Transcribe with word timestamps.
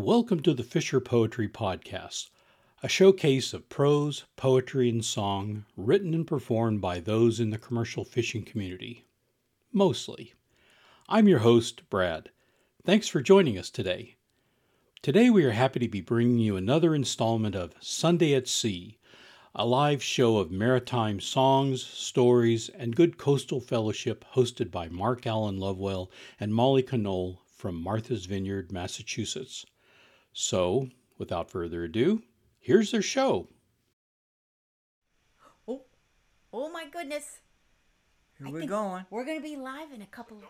welcome 0.00 0.40
to 0.40 0.54
the 0.54 0.62
Fisher 0.62 0.98
Poetry 0.98 1.46
Podcast, 1.46 2.30
a 2.82 2.88
showcase 2.88 3.52
of 3.52 3.68
prose, 3.68 4.24
poetry, 4.34 4.88
and 4.88 5.04
song 5.04 5.66
written 5.76 6.14
and 6.14 6.26
performed 6.26 6.80
by 6.80 6.98
those 6.98 7.38
in 7.38 7.50
the 7.50 7.58
commercial 7.58 8.02
fishing 8.02 8.42
community. 8.42 9.04
Mostly. 9.74 10.32
I'm 11.06 11.28
your 11.28 11.40
host, 11.40 11.82
Brad. 11.90 12.30
Thanks 12.82 13.08
for 13.08 13.20
joining 13.20 13.58
us 13.58 13.68
today. 13.68 14.16
Today 15.02 15.28
we 15.28 15.44
are 15.44 15.50
happy 15.50 15.80
to 15.80 15.88
be 15.88 16.00
bringing 16.00 16.38
you 16.38 16.56
another 16.56 16.94
installment 16.94 17.54
of 17.54 17.74
Sunday 17.80 18.34
at 18.34 18.48
Sea, 18.48 18.98
a 19.54 19.66
live 19.66 20.02
show 20.02 20.38
of 20.38 20.50
maritime 20.50 21.20
songs, 21.20 21.84
stories, 21.84 22.70
and 22.70 22.96
good 22.96 23.18
coastal 23.18 23.60
fellowship 23.60 24.24
hosted 24.32 24.70
by 24.70 24.88
Mark 24.88 25.26
Alan 25.26 25.58
Lovewell 25.58 26.10
and 26.40 26.54
Molly 26.54 26.82
Conole 26.82 27.40
from 27.54 27.74
Martha's 27.74 28.24
Vineyard, 28.24 28.72
Massachusetts. 28.72 29.66
So, 30.32 30.88
without 31.18 31.50
further 31.50 31.84
ado, 31.84 32.22
here's 32.58 32.92
their 32.92 33.02
show. 33.02 33.48
Oh, 35.66 35.82
oh 36.52 36.70
my 36.70 36.86
goodness. 36.90 37.38
Here 38.38 38.48
I 38.48 38.50
we're 38.50 38.66
going. 38.66 39.06
We're 39.10 39.24
going 39.24 39.38
to 39.38 39.42
be 39.42 39.56
live 39.56 39.92
in 39.92 40.02
a 40.02 40.06
couple 40.06 40.38
of. 40.38 40.44
Oh 40.44 40.48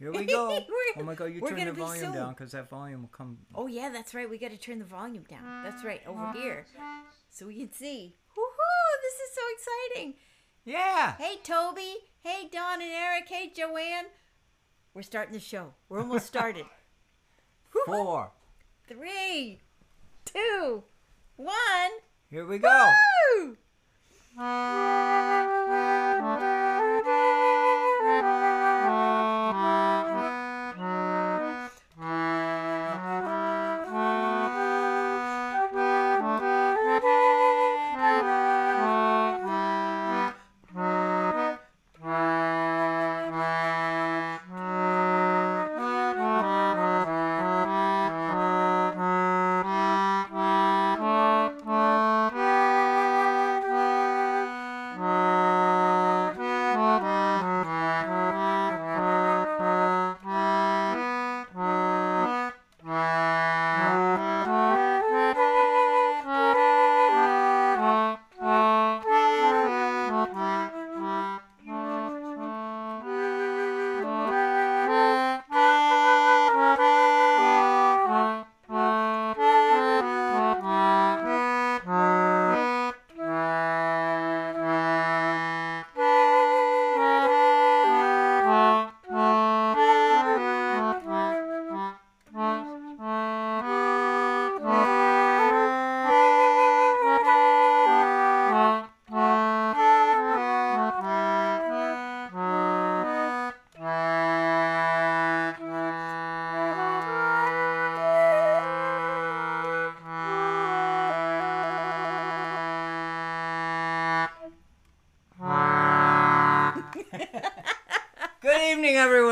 here 0.00 0.12
we 0.12 0.24
go. 0.26 0.48
We're- 0.48 0.66
oh 0.96 1.02
my 1.02 1.14
god, 1.14 1.26
you 1.26 1.40
we're 1.40 1.50
turn 1.50 1.58
gonna 1.58 1.72
the 1.72 1.78
volume 1.78 2.04
soon. 2.04 2.14
down 2.14 2.30
because 2.30 2.52
that 2.52 2.70
volume 2.70 3.02
will 3.02 3.10
come. 3.10 3.38
Oh, 3.54 3.66
yeah, 3.66 3.90
that's 3.90 4.14
right. 4.14 4.28
We 4.28 4.38
got 4.38 4.50
to 4.50 4.56
turn 4.56 4.78
the 4.78 4.84
volume 4.86 5.24
down. 5.28 5.62
That's 5.62 5.84
right, 5.84 6.00
over 6.06 6.18
uh-huh. 6.18 6.40
here. 6.40 6.66
So 7.28 7.46
we 7.46 7.56
can 7.56 7.70
see. 7.70 8.16
Woohoo! 8.36 9.02
This 9.02 9.14
is 9.14 9.34
so 9.34 9.42
exciting. 9.94 10.14
Yeah. 10.64 11.16
Hey, 11.16 11.36
Toby. 11.44 11.96
Hey, 12.22 12.48
Don 12.50 12.80
and 12.80 12.90
Eric. 12.90 13.28
Hey, 13.28 13.52
Joanne. 13.54 14.06
We're 14.92 15.02
starting 15.02 15.34
the 15.34 15.40
show. 15.40 15.74
We're 15.88 16.00
almost 16.00 16.26
started. 16.26 16.66
Four. 17.86 18.32
Three, 18.88 19.60
two, 20.24 20.82
one. 21.36 21.54
Here 22.28 22.44
we 22.44 22.58
go. 22.58 22.92
Woo! 23.36 23.56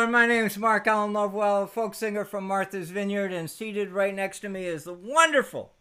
Everyone. 0.09 0.29
My 0.29 0.35
name 0.35 0.47
is 0.47 0.57
Mark 0.57 0.87
Alan 0.87 1.13
Lovewell, 1.13 1.67
folk 1.67 1.95
singer 1.95 2.25
from 2.25 2.45
Martha's 2.45 2.89
Vineyard, 2.89 3.31
and 3.31 3.51
seated 3.51 3.91
right 3.91 4.15
next 4.15 4.41
to 4.41 4.49
me 4.49 4.65
is 4.65 4.85
the 4.85 4.95
wonderful, 4.95 5.75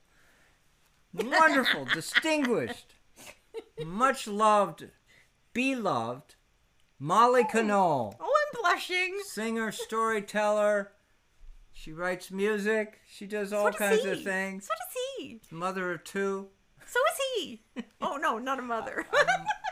wonderful, 1.13 1.85
distinguished, 1.93 2.95
much 3.85 4.27
loved, 4.27 4.89
beloved 5.53 6.35
Molly 6.99 7.43
oh. 7.45 7.51
Conole. 7.51 8.15
Oh, 8.19 8.33
I'm 8.53 8.61
blushing. 8.61 9.17
singer, 9.23 9.71
storyteller. 9.71 10.91
She 11.71 11.93
writes 11.93 12.29
music. 12.29 12.99
She 13.09 13.27
does 13.27 13.53
all 13.53 13.71
So 13.71 13.71
does 13.71 13.79
kinds 13.79 14.03
he. 14.03 14.09
of 14.11 14.23
things. 14.23 14.65
So 14.65 14.73
does 14.73 15.03
he. 15.17 15.41
Mother 15.55 15.93
of 15.93 16.03
two. 16.03 16.47
So 16.85 16.99
is 17.13 17.19
he. 17.45 17.61
Oh, 18.01 18.17
no, 18.17 18.37
not 18.39 18.59
a 18.59 18.63
mother. 18.63 19.05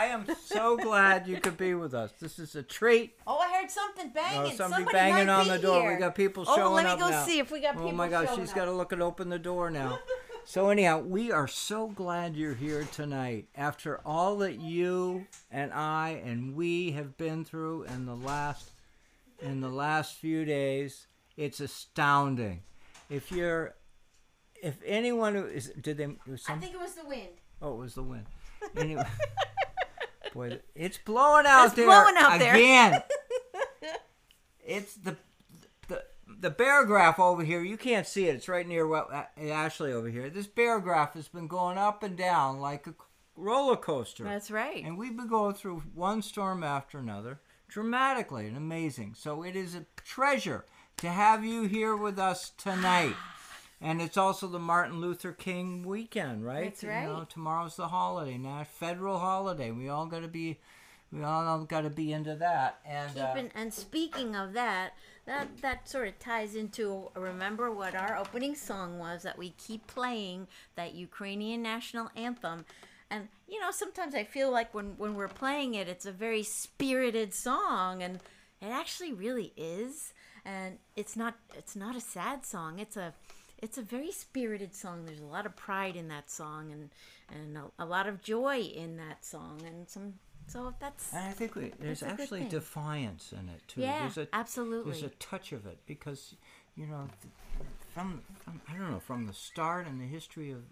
I 0.00 0.06
am 0.06 0.24
so 0.46 0.78
glad 0.78 1.28
you 1.28 1.38
could 1.40 1.58
be 1.58 1.74
with 1.74 1.92
us. 1.92 2.10
This 2.18 2.38
is 2.38 2.56
a 2.56 2.62
treat. 2.62 3.18
Oh, 3.26 3.36
I 3.36 3.60
heard 3.60 3.70
something 3.70 4.06
oh, 4.06 4.14
banging. 4.14 4.52
Oh, 4.52 4.56
somebody, 4.56 4.84
Somebody 4.84 4.96
banging 4.96 5.28
on 5.28 5.46
the 5.46 5.58
door. 5.58 5.82
Here. 5.82 5.92
We 5.92 5.98
got 5.98 6.14
people 6.14 6.46
Oh, 6.48 6.56
showing 6.56 6.86
up 6.86 6.98
now. 6.98 7.06
let 7.06 7.12
me 7.12 7.18
go 7.18 7.26
see 7.26 7.38
if 7.38 7.50
we 7.50 7.60
got 7.60 7.74
oh, 7.74 7.80
people. 7.80 7.90
Oh 7.90 7.92
my 7.92 8.08
gosh, 8.08 8.34
she's 8.34 8.54
got 8.54 8.64
to 8.64 8.72
look 8.72 8.92
and 8.92 9.02
open 9.02 9.28
the 9.28 9.38
door 9.38 9.70
now. 9.70 9.98
so 10.46 10.70
anyhow, 10.70 11.00
we 11.00 11.30
are 11.30 11.46
so 11.46 11.88
glad 11.88 12.34
you're 12.34 12.54
here 12.54 12.88
tonight. 12.92 13.48
After 13.54 14.00
all 14.06 14.38
that 14.38 14.58
you 14.58 15.26
and 15.50 15.70
I 15.70 16.22
and 16.24 16.56
we 16.56 16.92
have 16.92 17.18
been 17.18 17.44
through 17.44 17.82
in 17.82 18.06
the 18.06 18.16
last 18.16 18.70
in 19.42 19.60
the 19.60 19.68
last 19.68 20.14
few 20.14 20.46
days, 20.46 21.08
it's 21.36 21.60
astounding. 21.60 22.62
If 23.10 23.30
you're 23.30 23.74
if 24.62 24.78
anyone 24.86 25.34
who 25.34 25.44
is 25.44 25.70
did 25.78 25.98
they 25.98 26.06
was 26.26 26.42
I 26.48 26.54
think 26.54 26.72
it 26.72 26.80
was 26.80 26.94
the 26.94 27.04
wind. 27.04 27.28
Oh, 27.60 27.74
it 27.74 27.78
was 27.78 27.94
the 27.94 28.02
wind. 28.02 28.24
Anyway, 28.76 29.04
boy, 30.32 30.60
it's 30.74 30.98
blowing 30.98 31.46
out 31.46 31.66
It's 31.66 31.74
there 31.74 31.86
blowing 31.86 32.14
out 32.18 32.38
there. 32.38 32.54
again. 32.54 33.02
it's 34.64 34.94
the 34.94 35.16
the 35.88 36.02
the 36.26 36.50
barograph 36.50 37.18
over 37.18 37.42
here. 37.44 37.62
You 37.62 37.76
can't 37.76 38.06
see 38.06 38.26
it. 38.28 38.36
It's 38.36 38.48
right 38.48 38.66
near 38.66 38.86
what 38.86 39.08
Ashley 39.36 39.92
over 39.92 40.08
here. 40.08 40.30
This 40.30 40.46
barograph 40.46 41.12
has 41.14 41.28
been 41.28 41.46
going 41.48 41.78
up 41.78 42.02
and 42.02 42.16
down 42.16 42.60
like 42.60 42.86
a 42.86 42.94
roller 43.36 43.76
coaster. 43.76 44.24
That's 44.24 44.50
right. 44.50 44.84
And 44.84 44.96
we've 44.98 45.16
been 45.16 45.28
going 45.28 45.54
through 45.54 45.82
one 45.94 46.22
storm 46.22 46.62
after 46.62 46.98
another, 46.98 47.40
dramatically 47.68 48.46
and 48.46 48.56
amazing. 48.56 49.14
So 49.16 49.42
it 49.42 49.56
is 49.56 49.74
a 49.74 49.86
treasure 50.04 50.64
to 50.98 51.08
have 51.08 51.44
you 51.44 51.62
here 51.64 51.96
with 51.96 52.18
us 52.18 52.50
tonight. 52.50 53.14
And 53.82 54.02
it's 54.02 54.16
also 54.18 54.46
the 54.46 54.58
Martin 54.58 55.00
Luther 55.00 55.32
King 55.32 55.84
weekend, 55.84 56.44
right? 56.44 56.64
That's 56.64 56.84
right. 56.84 57.02
You 57.02 57.08
know, 57.08 57.26
tomorrow's 57.28 57.76
the 57.76 57.88
holiday, 57.88 58.36
now 58.36 58.64
federal 58.64 59.18
holiday. 59.18 59.70
We 59.70 59.88
all 59.88 60.04
got 60.04 60.20
to 60.20 60.28
be, 60.28 60.58
we 61.10 61.22
all 61.22 61.64
got 61.64 61.82
to 61.82 61.90
be 61.90 62.12
into 62.12 62.34
that. 62.36 62.80
And 62.84 63.18
uh, 63.18 63.42
and 63.54 63.72
speaking 63.72 64.36
of 64.36 64.52
that, 64.52 64.92
that 65.24 65.48
that 65.62 65.88
sort 65.88 66.08
of 66.08 66.18
ties 66.18 66.56
into 66.56 67.08
remember 67.16 67.70
what 67.70 67.94
our 67.94 68.18
opening 68.18 68.54
song 68.54 68.98
was 68.98 69.22
that 69.22 69.38
we 69.38 69.50
keep 69.50 69.86
playing 69.86 70.46
that 70.76 70.94
Ukrainian 70.94 71.62
national 71.62 72.10
anthem. 72.14 72.66
And 73.10 73.28
you 73.48 73.60
know, 73.60 73.70
sometimes 73.70 74.14
I 74.14 74.24
feel 74.24 74.50
like 74.50 74.74
when 74.74 74.94
when 74.98 75.14
we're 75.14 75.28
playing 75.28 75.72
it, 75.74 75.88
it's 75.88 76.04
a 76.04 76.12
very 76.12 76.42
spirited 76.42 77.32
song, 77.32 78.02
and 78.02 78.16
it 78.60 78.66
actually 78.66 79.14
really 79.14 79.54
is. 79.56 80.12
And 80.44 80.78
it's 80.96 81.16
not 81.16 81.36
it's 81.56 81.74
not 81.74 81.96
a 81.96 82.00
sad 82.00 82.44
song. 82.44 82.78
It's 82.78 82.96
a 82.96 83.14
it's 83.62 83.78
a 83.78 83.82
very 83.82 84.10
spirited 84.10 84.74
song. 84.74 85.04
There's 85.04 85.20
a 85.20 85.24
lot 85.24 85.46
of 85.46 85.56
pride 85.56 85.96
in 85.96 86.08
that 86.08 86.30
song, 86.30 86.72
and 86.72 86.90
and 87.30 87.56
a, 87.56 87.84
a 87.84 87.86
lot 87.86 88.06
of 88.06 88.22
joy 88.22 88.60
in 88.60 88.96
that 88.96 89.24
song, 89.24 89.62
and 89.66 89.88
some. 89.88 90.14
So 90.46 90.74
that's 90.80 91.12
and 91.12 91.24
I 91.28 91.30
think 91.30 91.54
we, 91.54 91.72
there's 91.78 92.00
That's 92.00 92.12
a 92.12 92.16
good 92.16 92.22
actually 92.22 92.44
defiance 92.48 93.32
in 93.32 93.48
it 93.48 93.62
too. 93.68 93.82
yeah, 93.82 94.00
there's 94.00 94.18
a, 94.18 94.28
absolutely. 94.32 94.92
There's 94.92 95.04
a 95.04 95.14
touch 95.16 95.52
of 95.52 95.64
it 95.64 95.78
because, 95.86 96.34
you 96.74 96.86
know, 96.86 97.06
from, 97.94 98.22
from 98.44 98.60
I 98.68 98.76
don't 98.76 98.90
know 98.90 98.98
from 98.98 99.26
the 99.26 99.32
start 99.32 99.86
in 99.86 99.98
the 100.00 100.06
history 100.06 100.50
of, 100.50 100.62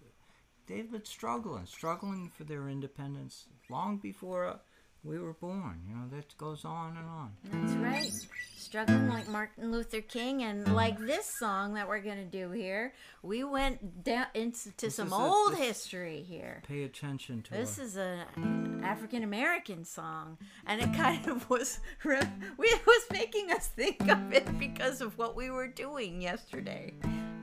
they've 0.67 0.91
been 0.91 1.05
struggling, 1.05 1.65
struggling 1.65 2.29
for 2.35 2.43
their 2.43 2.67
independence 2.67 3.45
long 3.69 3.97
before 3.97 4.59
we 5.03 5.17
were 5.17 5.33
born. 5.33 5.81
You 5.87 5.95
know, 5.95 6.07
that 6.15 6.37
goes 6.37 6.65
on 6.65 6.97
and 6.97 7.07
on. 7.07 7.31
That's 7.45 7.73
right. 7.77 8.11
Struggling 8.57 9.07
like 9.09 9.27
Martin 9.29 9.71
Luther 9.71 10.01
King, 10.01 10.43
and 10.43 10.75
like 10.75 10.99
this 10.99 11.25
song 11.39 11.73
that 11.75 11.87
we're 11.87 12.01
gonna 12.01 12.25
do 12.25 12.51
here, 12.51 12.93
we 13.23 13.43
went 13.43 14.03
down 14.03 14.27
into 14.33 14.69
This 14.77 14.95
some 14.97 15.11
a- 15.13 15.15
old 15.17 15.53
this- 15.53 15.59
history 15.59 16.21
here. 16.27 16.61
Pay 16.67 16.83
attention 16.83 17.41
to 17.43 17.51
This 17.51 17.79
is 17.79 17.95
an 17.95 18.81
African 18.83 19.23
American 19.23 19.85
song, 19.85 20.37
and 20.67 20.81
it 20.81 20.93
kind 20.95 21.25
of 21.27 21.49
was 21.49 21.79
re- 22.03 22.19
it 22.59 22.85
was 22.85 23.03
making 23.11 23.51
us 23.51 23.67
think 23.67 24.07
of 24.09 24.33
it 24.33 24.59
because 24.59 24.99
of 25.01 25.17
what 25.17 25.35
we 25.35 25.49
were 25.49 25.67
doing 25.67 26.21
yesterday. 26.21 26.93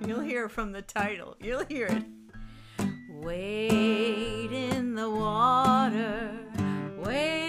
You'll 0.07 0.21
hear 0.21 0.49
from 0.51 0.73
the 0.73 0.83
title. 0.83 1.37
You'll 1.41 1.65
hear 1.65 1.87
it. 1.87 2.05
Wade 3.09 4.53
in 4.53 4.95
the 4.95 5.09
water, 5.11 6.31
wade 7.03 7.46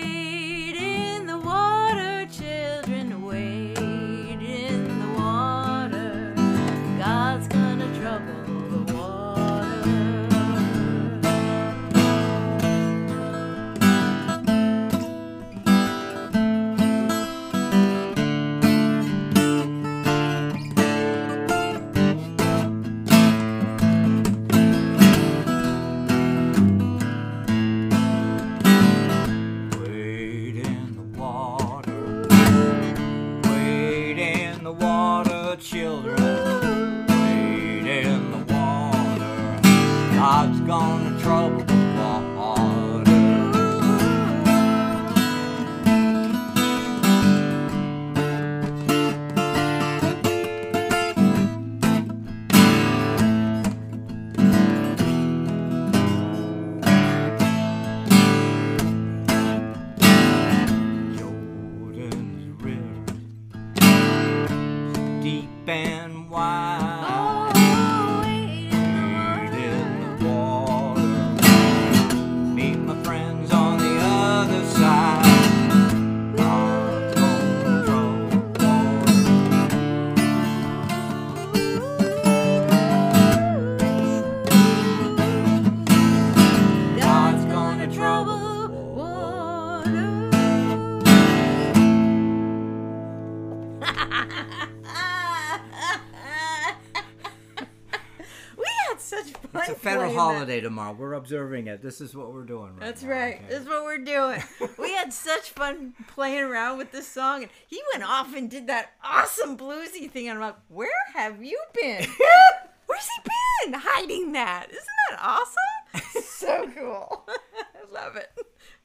holiday 100.58 100.68
tomorrow. 100.68 100.94
We're 100.94 101.14
observing 101.14 101.68
it. 101.68 101.82
This 101.82 102.02
is 102.02 102.16
what 102.16 102.34
we're 102.34 102.44
doing 102.44 102.72
right 102.76 102.80
That's 102.80 103.04
now, 103.04 103.10
right. 103.10 103.42
okay? 103.46 103.54
is 103.54 103.68
what 103.68 103.84
we're 103.84 103.98
doing. 104.00 104.44
we 104.78 104.92
had 104.94 105.14
such 105.14 105.52
fun 105.52 105.94
playing 106.08 106.44
around 106.44 106.78
with 106.78 106.92
this 106.92 107.08
song, 107.08 107.44
and 107.44 107.52
he 107.68 107.82
went 107.94 108.08
off 108.08 108.36
and 108.36 108.50
did 108.50 108.68
that 108.68 108.92
awesome 109.04 109.58
bluesy 109.58 110.10
thing. 110.10 110.28
And 110.28 110.38
I'm 110.38 110.42
like, 110.42 110.56
where 110.70 110.90
have 111.14 111.44
you 111.44 111.60
been? 111.74 112.06
Where's 112.88 113.08
he 113.08 113.30
been? 113.66 113.80
Hiding 113.80 114.32
that. 114.32 114.68
Isn't 114.70 114.86
that 115.10 115.20
awesome? 115.22 116.24
so 116.24 116.70
cool. 116.76 117.28
I 117.28 117.94
love 117.94 118.16
it. 118.16 118.30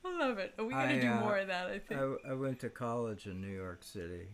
I 0.05 0.19
love 0.19 0.39
it. 0.39 0.55
Are 0.59 0.65
we 0.65 0.73
gonna 0.73 0.95
I, 0.95 0.99
do 0.99 1.09
uh, 1.09 1.21
more 1.21 1.39
of 1.39 1.47
that? 1.49 1.69
I 1.69 1.79
think. 1.79 2.01
I, 2.01 2.31
I 2.31 2.35
went 2.35 2.59
to 2.61 2.69
college 2.69 3.27
in 3.27 3.41
New 3.41 3.55
York 3.55 3.85
City. 3.85 4.29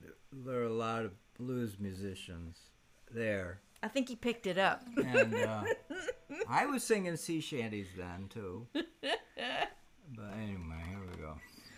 There, 0.00 0.14
there 0.32 0.60
are 0.60 0.66
a 0.66 0.72
lot 0.72 1.04
of 1.04 1.12
blues 1.38 1.76
musicians 1.78 2.56
there. 3.12 3.60
I 3.84 3.88
think 3.88 4.08
he 4.08 4.16
picked 4.16 4.46
it 4.46 4.56
up. 4.56 4.82
And 4.96 5.34
uh, 5.34 5.62
I 6.48 6.64
was 6.64 6.82
singing 6.82 7.16
sea 7.16 7.40
shanties 7.40 7.88
then, 7.96 8.28
too. 8.30 8.66
But 10.16 10.34
anyway, 10.36 10.82
here 10.88 11.00
we 11.10 11.20
go. 11.20 11.34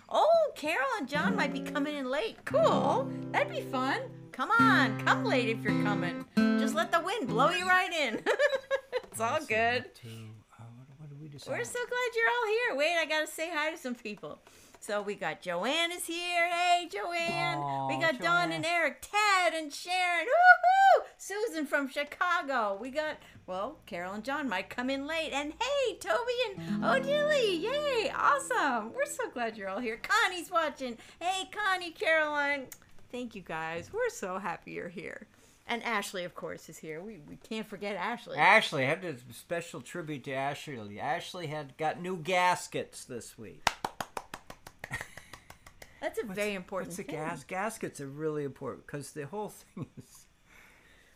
Oh, 0.08 0.52
Carol 0.56 0.86
and 0.98 1.08
John 1.08 1.36
might 1.36 1.52
be 1.52 1.60
coming 1.60 1.94
in 1.96 2.10
late. 2.10 2.36
Cool. 2.44 3.10
That'd 3.32 3.50
be 3.52 3.60
fun. 3.60 4.00
Come 4.32 4.50
on, 4.50 5.00
come 5.00 5.24
late 5.24 5.48
if 5.48 5.62
you're 5.62 5.82
coming. 5.82 6.24
Just 6.36 6.74
let 6.74 6.92
the 6.92 7.00
wind 7.00 7.28
blow 7.28 7.50
you 7.50 7.66
right 7.66 7.92
in. 7.92 8.20
it's 9.04 9.20
all 9.20 9.38
good. 9.46 9.84
uh, 10.04 10.64
what, 10.74 10.88
what 10.98 11.08
did 11.08 11.20
we 11.20 11.28
decide? 11.28 11.52
We're 11.56 11.64
so 11.64 11.78
glad 11.78 12.08
you're 12.14 12.28
all 12.28 12.46
here. 12.48 12.78
Wait, 12.78 12.96
I 13.00 13.06
gotta 13.06 13.26
say 13.28 13.48
hi 13.52 13.70
to 13.70 13.78
some 13.78 13.94
people. 13.94 14.38
So 14.86 15.02
we 15.02 15.16
got 15.16 15.42
Joanne 15.42 15.90
is 15.90 16.06
here. 16.06 16.48
Hey, 16.48 16.88
Joanne. 16.88 17.88
we 17.88 17.98
got 17.98 18.20
Dawn 18.20 18.50
Joanne. 18.50 18.52
and 18.52 18.64
Eric, 18.64 19.02
Ted 19.02 19.52
and 19.52 19.72
Sharon. 19.72 20.26
Woohoo! 20.26 21.06
Susan 21.18 21.66
from 21.66 21.88
Chicago. 21.88 22.78
We 22.80 22.90
got 22.90 23.16
well, 23.48 23.78
Carol 23.86 24.12
and 24.12 24.22
John 24.22 24.48
might 24.48 24.70
come 24.70 24.88
in 24.88 25.04
late. 25.04 25.32
And 25.32 25.54
hey, 25.60 25.96
Toby 25.96 26.32
and 26.48 26.84
Odilly. 26.84 27.62
Yay! 27.62 28.12
Awesome. 28.14 28.92
We're 28.94 29.06
so 29.06 29.28
glad 29.28 29.56
you're 29.56 29.68
all 29.68 29.80
here. 29.80 29.98
Connie's 30.00 30.52
watching. 30.52 30.98
Hey, 31.20 31.50
Connie, 31.50 31.90
Caroline. 31.90 32.66
Thank 33.10 33.34
you 33.34 33.42
guys. 33.42 33.90
We're 33.92 34.08
so 34.10 34.38
happy 34.38 34.70
you're 34.70 34.88
here. 34.88 35.26
And 35.66 35.82
Ashley, 35.82 36.22
of 36.22 36.36
course, 36.36 36.68
is 36.68 36.78
here. 36.78 37.02
We, 37.02 37.18
we 37.28 37.34
can't 37.36 37.66
forget 37.66 37.96
Ashley. 37.96 38.38
Ashley, 38.38 38.84
I 38.84 38.90
have 38.90 39.02
a 39.02 39.16
special 39.32 39.80
tribute 39.80 40.22
to 40.24 40.32
Ashley. 40.32 41.00
Ashley 41.00 41.48
had 41.48 41.76
got 41.76 42.00
new 42.00 42.18
gaskets 42.18 43.04
this 43.04 43.36
week. 43.36 43.68
That's 46.06 46.20
a 46.20 46.24
very 46.24 46.54
important 46.54 46.90
What's 46.90 46.98
thing. 46.98 47.16
gas? 47.16 47.42
Gaskets 47.42 48.00
are 48.00 48.06
really 48.06 48.44
important 48.44 48.86
because 48.86 49.10
the 49.10 49.26
whole 49.26 49.48
thing 49.74 49.88
is. 49.98 50.26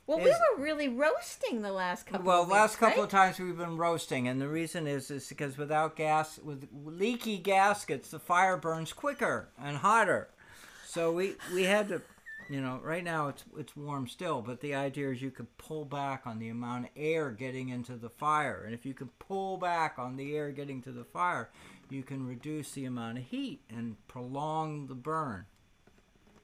Well, 0.04 0.18
we 0.18 0.30
were 0.30 0.64
really 0.64 0.88
roasting 0.88 1.62
the 1.62 1.70
last 1.70 2.06
couple. 2.06 2.26
Well, 2.26 2.42
of 2.42 2.48
last 2.48 2.78
couple 2.78 3.04
right? 3.04 3.04
of 3.04 3.10
times 3.10 3.38
we've 3.38 3.56
been 3.56 3.76
roasting, 3.76 4.26
and 4.26 4.40
the 4.40 4.48
reason 4.48 4.88
is 4.88 5.08
is 5.12 5.28
because 5.28 5.56
without 5.56 5.94
gas, 5.94 6.40
with 6.40 6.66
leaky 6.84 7.38
gaskets, 7.38 8.10
the 8.10 8.18
fire 8.18 8.56
burns 8.56 8.92
quicker 8.92 9.50
and 9.62 9.76
hotter. 9.76 10.30
So 10.88 11.12
we 11.12 11.36
we 11.54 11.62
had 11.62 11.86
to, 11.90 12.02
you 12.48 12.60
know, 12.60 12.80
right 12.82 13.04
now 13.04 13.28
it's 13.28 13.44
it's 13.56 13.76
warm 13.76 14.08
still, 14.08 14.42
but 14.42 14.60
the 14.60 14.74
idea 14.74 15.12
is 15.12 15.22
you 15.22 15.30
could 15.30 15.56
pull 15.56 15.84
back 15.84 16.22
on 16.26 16.40
the 16.40 16.48
amount 16.48 16.86
of 16.86 16.90
air 16.96 17.30
getting 17.30 17.68
into 17.68 17.94
the 17.94 18.10
fire, 18.10 18.64
and 18.64 18.74
if 18.74 18.84
you 18.84 18.94
can 18.94 19.10
pull 19.20 19.56
back 19.56 20.00
on 20.00 20.16
the 20.16 20.34
air 20.34 20.50
getting 20.50 20.82
to 20.82 20.90
the 20.90 21.04
fire, 21.04 21.50
you 21.90 22.02
can 22.02 22.26
reduce 22.26 22.72
the 22.72 22.84
amount 22.84 23.18
of 23.18 23.24
heat 23.24 23.60
and 23.68 23.96
prolong 24.08 24.86
the 24.86 24.94
burn. 24.94 25.46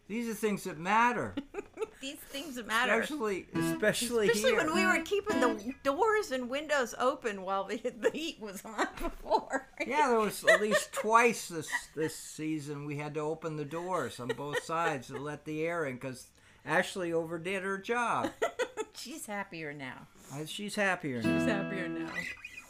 These 0.09 0.29
are 0.29 0.35
things 0.35 0.63
that 0.65 0.79
matter, 0.79 1.35
These 2.01 2.19
things 2.19 2.55
that 2.55 2.67
matter. 2.69 3.01
especially 3.01 3.47
especially, 3.55 4.29
Especially 4.29 4.51
here. 4.51 4.57
when 4.59 4.73
we 4.73 4.87
were 4.87 5.03
keeping 5.05 5.41
the 5.41 5.75
doors 5.83 6.31
and 6.31 6.49
windows 6.49 6.95
open 6.97 7.43
while 7.43 7.65
the, 7.65 7.77
the 7.79 8.11
heat 8.13 8.39
was 8.41 8.65
on 8.65 8.87
before. 9.03 9.67
Yeah, 9.85 10.09
there 10.11 10.21
was 10.21 10.45
at 10.45 10.61
least 10.61 10.93
twice 10.93 11.49
this 11.49 11.69
this 11.97 12.15
season 12.15 12.85
we 12.87 12.97
had 12.99 13.15
to 13.15 13.21
open 13.21 13.57
the 13.57 13.65
doors 13.65 14.21
on 14.21 14.29
both 14.29 14.63
sides 14.63 15.09
to 15.09 15.17
let 15.19 15.45
the 15.45 15.67
air 15.67 15.87
in 15.87 15.95
because 15.95 16.29
Ashley 16.65 17.13
overdid 17.13 17.65
her 17.65 17.77
job. 17.79 18.31
She's 18.97 19.27
happier 19.27 19.73
now. 19.73 20.07
Uh, 20.33 20.45
She's 20.47 20.77
happier 20.77 21.21
now. 21.21 21.37
She's 21.39 21.49
happier 21.49 21.89
now. 21.89 22.11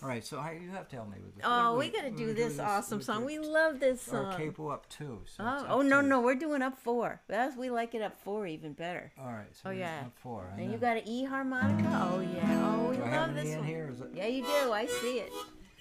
All 0.03 0.09
right, 0.11 0.25
so 0.25 0.39
how, 0.39 0.51
you 0.51 0.69
have 0.71 0.89
to 0.91 0.97
help 0.97 1.09
me 1.09 1.17
with 1.25 1.35
this. 1.37 1.45
Oh, 1.47 1.71
What 1.71 1.79
we 1.79 1.89
gotta 1.89 2.11
do 2.11 2.27
we 2.27 2.33
this 2.33 2.59
awesome 2.59 3.01
song. 3.01 3.25
We 3.25 3.39
love 3.39 3.81
this 3.81 4.03
song. 4.03 4.37
capo 4.37 4.69
up 4.69 4.89
two. 4.91 5.21
So 5.25 5.43
Oh, 5.43 5.47
up 5.47 5.67
oh 5.71 5.83
no, 5.83 6.03
two. 6.03 6.07
no, 6.09 6.21
we're 6.21 6.35
doing 6.35 6.61
up 6.63 6.77
four. 6.79 7.21
That's 7.29 7.57
we 7.57 7.71
like 7.71 7.95
it 7.95 8.03
up 8.03 8.15
four 8.23 8.47
even 8.47 8.75
better. 8.75 9.11
All 9.19 9.33
right, 9.33 9.47
so 9.53 9.71
Oh, 9.71 9.73
yeah. 9.73 10.03
up 10.05 10.13
four. 10.17 10.53
And 10.59 10.71
you 10.71 10.77
got 10.79 10.99
an 10.99 11.09
E 11.09 11.25
harmonica. 11.25 11.89
Oh 12.13 12.21
yeah. 12.21 12.77
Oh, 12.79 12.91
we 12.91 12.97
do 12.97 13.03
love 13.05 13.35
this 13.35 13.49
in 13.53 13.59
one. 13.59 13.67
here? 13.67 13.91
It- 13.99 14.11
Yeah, 14.17 14.27
you 14.27 14.43
do. 14.43 14.73
I 14.73 14.87
see 14.87 15.19
it. 15.21 15.33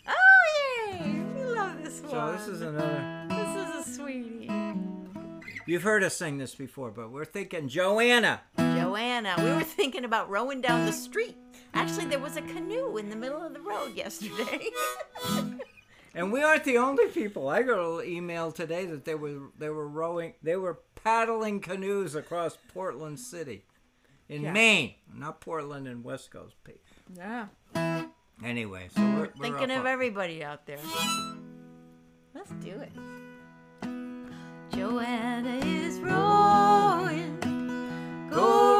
Oh 0.07 0.91
yay! 0.93 1.11
We 1.35 1.43
love 1.43 1.83
this 1.83 1.99
one. 2.01 2.11
So 2.11 2.31
this 2.31 2.47
is 2.47 2.61
another. 2.61 3.25
This 3.29 3.83
is 3.83 3.87
a 3.87 3.93
sweetie. 3.95 4.49
You've 5.67 5.83
heard 5.83 6.03
us 6.03 6.15
sing 6.15 6.37
this 6.37 6.53
before, 6.55 6.91
but 6.91 7.11
we're 7.11 7.25
thinking 7.25 7.67
Joanna. 7.67 8.41
Joanna, 8.57 9.33
we 9.39 9.51
were 9.51 9.63
thinking 9.63 10.05
about 10.05 10.29
rowing 10.29 10.61
down 10.61 10.85
the 10.85 10.91
street. 10.93 11.35
Actually, 11.75 12.05
there 12.05 12.19
was 12.19 12.37
a 12.37 12.41
canoe 12.41 12.97
in 12.97 13.09
the 13.09 13.15
middle 13.15 13.41
of 13.41 13.53
the 13.53 13.59
road 13.61 13.93
yesterday. 13.95 14.69
And 16.17 16.31
we 16.31 16.41
aren't 16.41 16.63
the 16.63 16.77
only 16.77 17.07
people. 17.07 17.49
I 17.49 17.61
got 17.61 17.99
an 17.99 18.07
email 18.09 18.49
today 18.49 18.85
that 18.85 19.03
they 19.03 19.15
were 19.15 19.49
they 19.59 19.67
were 19.67 19.85
rowing 19.85 20.33
they 20.41 20.55
were 20.55 20.79
paddling 21.03 21.59
canoes 21.59 22.15
across 22.15 22.57
Portland 22.73 23.19
City 23.19 23.65
in 24.29 24.43
Yeah. 24.43 24.53
Maine, 24.53 24.93
not 25.13 25.41
Portland 25.41 25.89
and 25.89 26.05
West 26.05 26.31
Coast. 26.31 26.55
Yeah. 27.13 27.47
Anyway, 28.41 28.87
so 28.95 29.01
we're, 29.01 29.17
we're 29.19 29.27
Thinking 29.41 29.71
of 29.71 29.81
on- 29.81 29.87
everybody 29.87 30.41
out 30.41 30.65
there. 30.65 30.79
Let's 32.33 32.51
do 32.63 32.79
it. 32.79 32.93
Joanna 34.71 35.57
is 35.65 35.99
rowing. 35.99 37.37
Go 38.29 38.74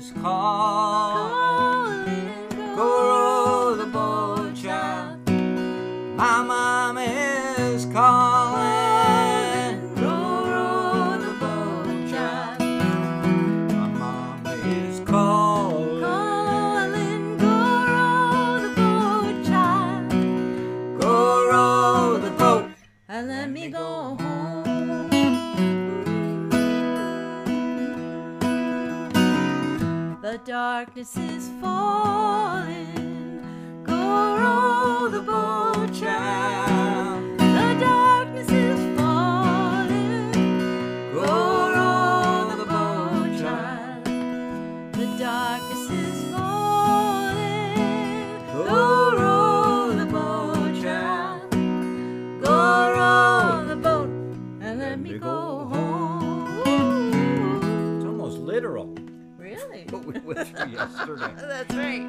is 0.00 0.12
calling. 0.22 1.76
Go 2.74 2.88
row 3.10 3.76
the 3.76 3.86
boat, 3.86 4.54
child. 4.54 5.18
Mama 6.16 6.59
darkness 30.80 31.14
is 31.18 31.50
falling. 31.60 33.42
Go 33.84 34.36
row 34.40 35.10
the 35.10 35.20
boat, 35.20 35.92
child. 35.92 37.38
The 37.38 37.76
darkness 37.78 38.50
is 38.50 38.80
falling. 38.98 40.32
Go 41.12 41.26
row 41.76 42.56
the 42.56 42.64
boat, 42.64 43.38
child. 43.42 44.04
The 44.94 45.06
darkness 45.18 45.90
is 45.90 46.18
falling. 46.32 47.76
Go 48.54 49.16
row 49.20 49.92
the 49.92 50.06
boat, 50.06 50.82
child. 50.82 51.50
Go 52.42 52.58
row 52.96 53.66
the 53.68 53.76
boat 53.76 54.08
and 54.62 54.78
let 54.78 54.98
me 54.98 55.18
go 55.18 55.29
yesterday. 60.70 61.32
That's 61.36 61.74
right. 61.74 62.06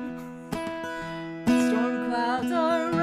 Storm 1.45 2.09
clouds 2.09 2.51
are 2.51 3.00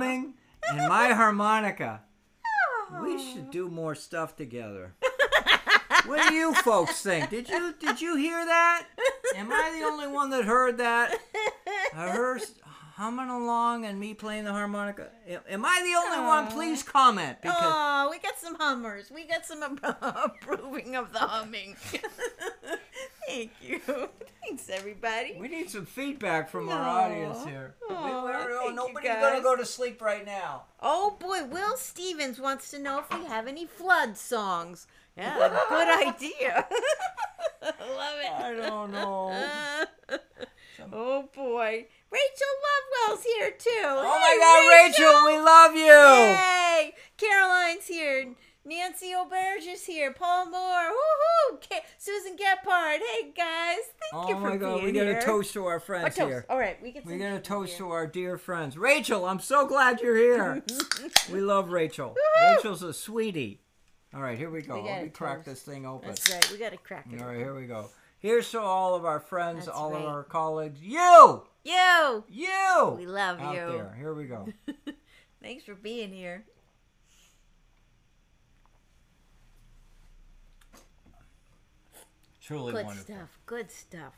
your 0.00 0.08
humming 0.08 0.34
and 0.70 0.88
my 0.88 1.12
harmonica, 1.12 2.00
we 3.02 3.14
oh. 3.14 3.18
should 3.18 3.50
do 3.50 3.68
more 3.68 3.94
stuff 3.94 4.36
together. 4.36 4.94
what 6.06 6.28
do 6.28 6.34
you 6.34 6.54
folks 6.54 7.02
think? 7.02 7.30
Did 7.30 7.48
you 7.48 7.74
did 7.78 8.00
you 8.00 8.16
hear 8.16 8.44
that? 8.44 8.86
Am 9.36 9.52
I 9.52 9.78
the 9.78 9.86
only 9.86 10.08
one 10.08 10.30
that 10.30 10.44
heard 10.44 10.78
that? 10.78 11.18
I 11.94 12.08
heard 12.08 12.42
humming 13.00 13.30
along 13.30 13.86
and 13.86 13.98
me 13.98 14.12
playing 14.12 14.44
the 14.44 14.52
harmonica. 14.52 15.08
Am 15.48 15.64
I 15.64 15.80
the 15.82 15.98
only 15.98 16.26
one? 16.26 16.48
Please 16.48 16.82
comment 16.82 17.38
because 17.40 17.56
Oh, 17.58 18.08
we 18.10 18.18
got 18.18 18.38
some 18.38 18.56
hummers. 18.56 19.10
We 19.10 19.24
got 19.26 19.46
some 19.46 19.62
approving 19.82 20.96
of 20.96 21.12
the 21.12 21.20
humming. 21.20 21.76
Thank 23.26 23.52
you. 23.62 23.80
Thanks, 24.50 24.68
everybody. 24.68 25.36
we 25.38 25.46
need 25.46 25.70
some 25.70 25.86
feedback 25.86 26.50
from 26.50 26.68
our 26.70 26.80
audience 26.82 27.44
here. 27.44 27.76
We- 27.88 27.94
we're- 27.94 28.72
nobody's 28.74 29.08
gonna 29.08 29.40
go 29.40 29.54
to 29.54 29.64
sleep 29.64 30.02
right 30.02 30.26
now. 30.26 30.64
Oh 30.80 31.12
boy, 31.20 31.44
Will 31.44 31.76
Stevens 31.76 32.40
wants 32.40 32.68
to 32.72 32.80
know 32.80 32.98
if 32.98 33.08
we 33.16 33.26
have 33.26 33.46
any 33.46 33.64
flood 33.64 34.16
songs. 34.18 34.88
Yeah, 35.16 35.36
good 35.68 35.88
idea. 36.08 36.66
I 37.62 37.66
love 37.96 38.18
it. 38.18 38.30
I 38.32 38.54
don't 38.68 38.90
know. 38.90 39.86
oh 40.92 41.28
boy, 41.32 41.86
Rachel 42.10 42.54
Lovewell's 43.06 43.22
here 43.22 43.52
too. 43.52 43.84
Oh 43.84 44.18
my 44.18 44.36
God, 44.40 44.68
Rachel, 44.68 45.26
we 45.26 45.38
love 45.38 45.76
you. 45.76 46.34
Yay! 46.34 46.94
Caroline's 47.16 47.86
here. 47.86 48.34
Nancy 48.64 49.12
Auberge 49.12 49.66
is 49.66 49.86
here. 49.86 50.12
Paul 50.12 50.50
Moore. 50.50 50.90
Woohoo! 50.90 51.60
Ca- 51.68 51.82
Susan 51.96 52.36
Gephardt. 52.36 52.98
Hey 52.98 53.32
guys, 53.34 53.78
thank 53.98 54.28
you 54.28 54.36
oh 54.36 54.40
for 54.40 54.50
being 54.50 54.60
here. 54.60 54.68
Oh 54.68 54.72
my 54.72 54.78
God, 54.78 54.82
we 54.84 54.92
got 54.92 55.06
a 55.06 55.20
toast 55.20 55.54
to 55.54 55.64
our 55.64 55.76
A 55.76 55.80
friends 55.80 56.14
toast. 56.16 56.28
here. 56.28 56.46
All 56.50 56.58
right, 56.58 56.80
we 56.82 56.92
get. 56.92 57.06
We 57.06 57.16
got 57.16 57.32
a 57.32 57.40
toast 57.40 57.78
to 57.78 57.90
our 57.90 58.06
dear 58.06 58.36
friends. 58.36 58.76
Rachel, 58.76 59.24
I'm 59.24 59.40
so 59.40 59.66
glad 59.66 60.00
you're 60.00 60.16
here. 60.16 60.62
we 61.32 61.40
love 61.40 61.70
Rachel. 61.70 62.14
Rachel's 62.42 62.82
a 62.82 62.92
sweetie. 62.92 63.62
All 64.14 64.20
right, 64.20 64.36
here 64.36 64.50
we 64.50 64.60
go. 64.60 64.82
We 64.82 64.88
Let 64.88 65.04
me 65.04 65.08
crack 65.08 65.44
this 65.44 65.62
thing 65.62 65.86
open. 65.86 66.08
That's 66.08 66.28
right. 66.30 66.50
We 66.50 66.58
got 66.58 66.72
to 66.72 66.78
crack 66.78 67.06
it. 67.10 67.20
All 67.20 67.28
right, 67.28 67.38
here 67.38 67.54
we 67.54 67.66
go. 67.66 67.86
Here's 68.18 68.50
to 68.50 68.60
all 68.60 68.94
of 68.94 69.06
our 69.06 69.20
friends, 69.20 69.66
That's 69.66 69.78
all 69.78 69.96
of 69.96 70.04
our 70.04 70.24
colleagues. 70.24 70.82
You! 70.82 71.44
You. 71.64 72.24
You! 72.28 72.94
We 72.98 73.06
love 73.06 73.40
out 73.40 73.54
you. 73.54 73.66
there. 73.72 73.96
Here 73.96 74.12
we 74.12 74.24
go. 74.24 74.48
Thanks 75.42 75.64
for 75.64 75.74
being 75.74 76.12
here. 76.12 76.44
Truly 82.50 82.72
Good 82.72 82.86
wonderful. 82.86 83.14
stuff. 83.14 83.38
Good 83.46 83.70
stuff. 83.70 84.14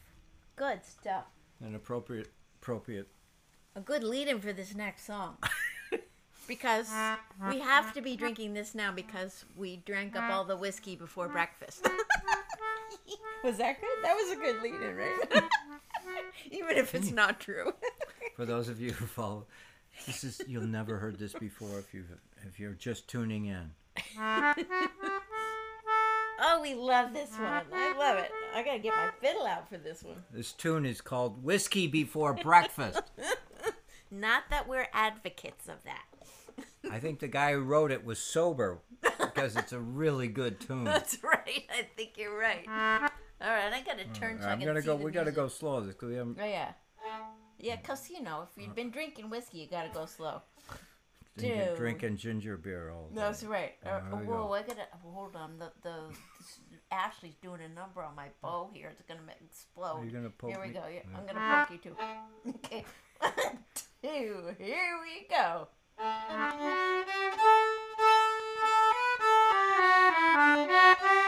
Good 0.57 0.87
stuff. 0.87 1.25
An 1.61 1.75
appropriate, 1.75 2.33
appropriate. 2.63 3.09
A 3.77 3.81
good 3.83 4.03
lead-in 4.03 4.41
for 4.41 4.55
this 4.55 4.75
next 4.75 5.05
song. 5.05 5.37
because 6.49 6.89
we 7.51 7.59
have 7.59 7.93
to 7.93 8.01
be 8.01 8.17
drinking 8.17 8.55
this 8.55 8.75
now 8.75 8.91
because 8.91 9.45
we 9.55 9.83
drank 9.85 10.17
up 10.17 10.31
all 10.31 10.45
the 10.45 10.57
whiskey 10.57 10.97
before 10.97 11.29
breakfast. 11.29 11.87
was 13.45 13.59
that 13.59 13.79
good? 13.83 14.03
That 14.03 14.15
was 14.15 14.33
a 14.33 14.41
good 14.41 14.63
lead-in, 14.63 14.97
right? 14.97 15.19
Even 16.51 16.79
if 16.79 16.95
it's 16.95 17.11
not 17.11 17.39
true. 17.39 17.75
For 18.35 18.47
those 18.47 18.71
of 18.71 18.81
you 18.81 18.93
who 18.93 19.05
follow, 19.05 19.45
this 20.07 20.25
is 20.25 20.41
you'll 20.47 20.67
never 20.67 20.97
heard 20.97 21.19
this 21.19 21.35
before 21.35 21.79
if 21.79 21.93
you 21.93 22.05
if 22.47 22.59
you're 22.59 22.73
just 22.73 23.09
tuning 23.09 23.45
in. 23.45 23.73
Oh, 26.43 26.61
we 26.61 26.75
love 26.75 27.13
this 27.13 27.31
one. 27.31 27.63
I 27.73 27.97
love 27.97 28.19
it. 28.19 28.31
I 28.55 28.63
gotta 28.63 28.79
get 28.79 28.95
my 28.95 29.11
fiddle 29.21 29.47
out 29.47 29.69
for 29.69 29.79
this 29.79 30.03
one. 30.03 30.23
This 30.33 30.53
tune 30.53 30.85
is 30.85 31.01
called 31.01 31.43
"Whiskey 31.43 31.87
Before 31.87 32.35
Breakfast." 32.35 33.03
Not 34.11 34.45
that 34.51 34.69
we're 34.69 34.89
advocates 34.93 35.69
of 35.69 35.83
that. 35.85 36.05
I 36.91 36.99
think 36.99 37.21
the 37.21 37.29
guy 37.29 37.53
who 37.53 37.63
wrote 37.63 37.91
it 37.91 38.05
was 38.05 38.19
sober 38.19 38.81
because 39.01 39.57
it's 39.57 39.73
a 39.73 39.81
really 39.81 40.29
good 40.29 40.61
tune. 40.61 40.85
That's 40.85 41.17
right. 41.23 41.65
I 41.71 41.87
think 41.97 42.19
you're 42.19 42.39
right. 42.39 42.67
All 42.69 43.49
right, 43.49 43.73
I 43.73 43.83
gotta 43.85 44.05
turn 44.13 44.41
so 44.41 44.47
I 44.49 44.53
I'm 44.53 44.59
can 44.59 44.69
gonna 44.69 44.83
go. 44.83 44.97
We 44.97 45.11
gotta 45.11 45.33
go 45.33 45.49
slow 45.49 45.81
because 45.81 46.09
we 46.09 46.17
haven't 46.17 46.39
Oh 46.41 46.45
yeah, 46.45 46.73
yeah. 47.59 47.77
Cause 47.77 48.11
you 48.11 48.23
know, 48.23 48.43
if 48.43 48.63
you've 48.63 48.75
been 48.75 48.91
drinking 48.91 49.31
whiskey, 49.31 49.59
you 49.59 49.67
gotta 49.69 49.91
go 49.93 50.07
slow. 50.07 50.43
Been 51.37 51.67
Dude. 51.69 51.77
drinking 51.77 52.17
ginger 52.19 52.57
beer 52.57 52.91
all 52.91 53.09
day. 53.09 53.15
That's 53.15 53.43
right. 53.45 53.73
Uh, 53.85 54.01
There 54.11 54.21
we 54.21 54.27
whoa, 54.27 54.47
go. 54.49 54.55
I 54.55 54.63
gotta 54.63 54.87
hold 55.03 55.35
on. 55.37 55.59
The 55.59 55.73
the 55.83 55.95
this, 56.39 56.59
Ashley's 56.91 57.35
doing 57.43 57.61
a 57.63 57.69
number 57.69 58.03
on 58.03 58.15
my 58.15 58.29
bow 58.43 58.71
here. 58.73 58.89
It's 58.91 59.03
gonna 59.09 59.21
make, 59.27 59.37
explode. 59.45 60.01
Are 60.01 60.05
you 60.05 60.11
gonna 60.11 60.31
poke 60.31 60.51
Here 60.51 60.61
we 60.61 60.69
me? 60.69 60.75
go. 60.75 60.83
Yeah, 60.93 61.01
I'm 61.17 61.27
gonna 61.27 61.67
poke 61.67 61.85
you 61.85 61.91
too. 61.91 61.97
Okay, 62.65 62.85
one, 63.19 63.33
two. 64.03 64.55
Here 64.59 64.99
we 65.03 65.27
go. 65.31 65.69
Let's 70.69 71.22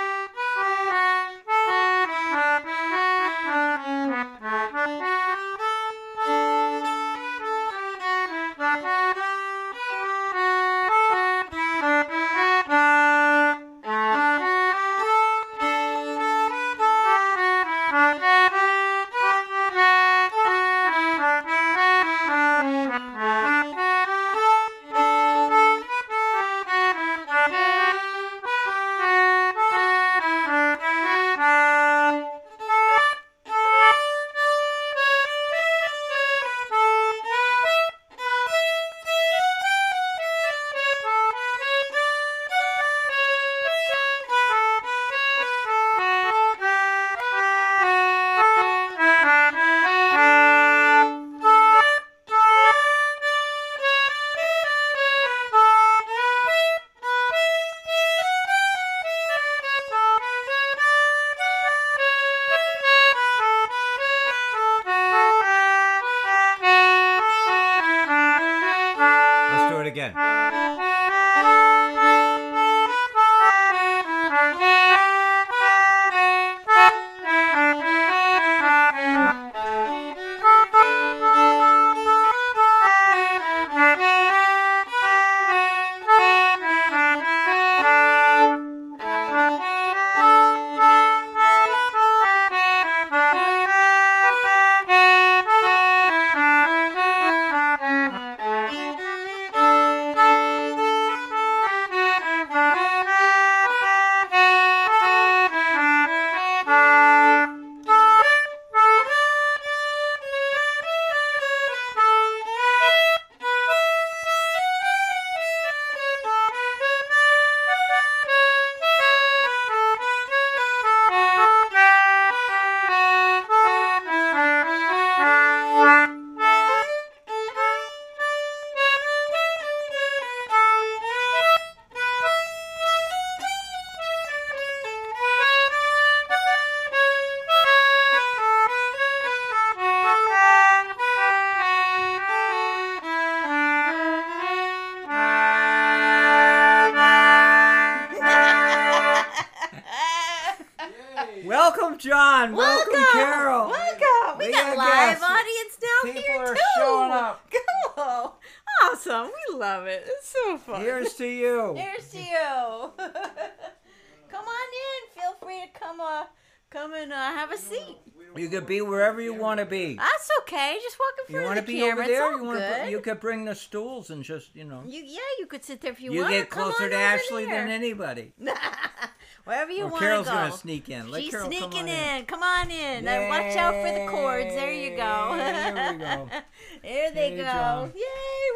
be 168.67 168.81
wherever 168.81 169.21
you 169.21 169.35
want 169.35 169.61
to 169.61 169.67
be. 169.67 169.95
That's 169.97 170.29
okay. 170.41 170.79
Just 170.83 170.99
walk 170.99 171.29
in 171.29 171.35
You 171.37 171.43
want 171.43 171.57
to 171.59 171.63
be 171.65 171.79
camera. 171.81 171.93
over 172.05 172.07
there? 172.13 172.31
You 172.37 172.45
want 172.45 172.59
to? 172.59 172.91
You 172.91 173.01
could 173.01 173.21
bring 173.21 173.45
the 173.45 173.55
stools 173.55 174.11
and 174.11 174.23
just, 174.25 174.55
you 174.55 174.65
know. 174.65 174.83
You- 174.87 175.03
yeah, 175.05 175.19
you 175.39 175.47
could 175.47 175.65
sit 175.65 175.81
there 175.81 175.93
if 175.93 176.01
you, 176.01 176.13
You 176.13 176.21
want. 176.23 176.33
You 176.35 176.41
get 176.41 176.51
closer 176.51 176.89
to 176.89 176.97
Ashley 176.97 177.45
there. 177.47 177.63
than 177.63 177.71
anybody. 177.71 178.33
Wherever 179.45 179.71
you 179.71 179.83
want 179.83 179.97
to 179.97 180.01
go. 180.01 180.07
Carol's 180.07 180.27
gonna 180.29 180.53
sneak 180.53 180.89
in. 180.89 181.11
Let 181.11 181.21
She's 181.23 181.31
Carol 181.31 181.49
sneaking 181.49 181.83
on 181.83 181.89
in. 181.89 182.17
in. 182.21 182.25
Come 182.25 182.43
on 182.43 182.71
in. 182.71 183.05
Now 183.05 183.29
watch 183.29 183.55
out 183.57 183.75
for 183.75 183.93
the 183.93 184.07
cords. 184.11 184.55
There 184.55 184.73
you 184.73 184.97
go. 184.97 185.35
There 185.37 185.93
we 185.93 185.99
go. 185.99 186.29
there 186.83 187.11
they 187.13 187.31
Hey, 187.31 187.37
go. 187.37 187.43
John. 187.45 187.93
Yay! 187.95 188.03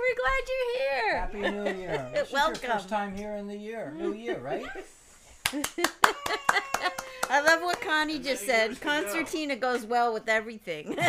We're 0.01 0.17
glad 0.17 0.49
you're 0.49 0.79
here. 0.79 1.19
Happy 1.19 1.41
New 1.75 1.79
Year. 1.83 2.11
This 2.15 2.29
is 2.29 2.33
Welcome. 2.33 2.61
your 2.63 2.73
first 2.73 2.89
time 2.89 3.15
here 3.15 3.35
in 3.37 3.47
the 3.49 3.57
year. 3.57 3.93
New 3.95 4.15
Year, 4.15 4.39
right? 4.39 4.65
I 7.31 7.41
love 7.41 7.63
what 7.63 7.81
Connie 7.81 8.19
just 8.19 8.45
said. 8.45 8.81
Concertina 8.81 9.57
goes 9.57 9.85
well 9.85 10.13
with 10.13 10.29
everything. 10.29 10.97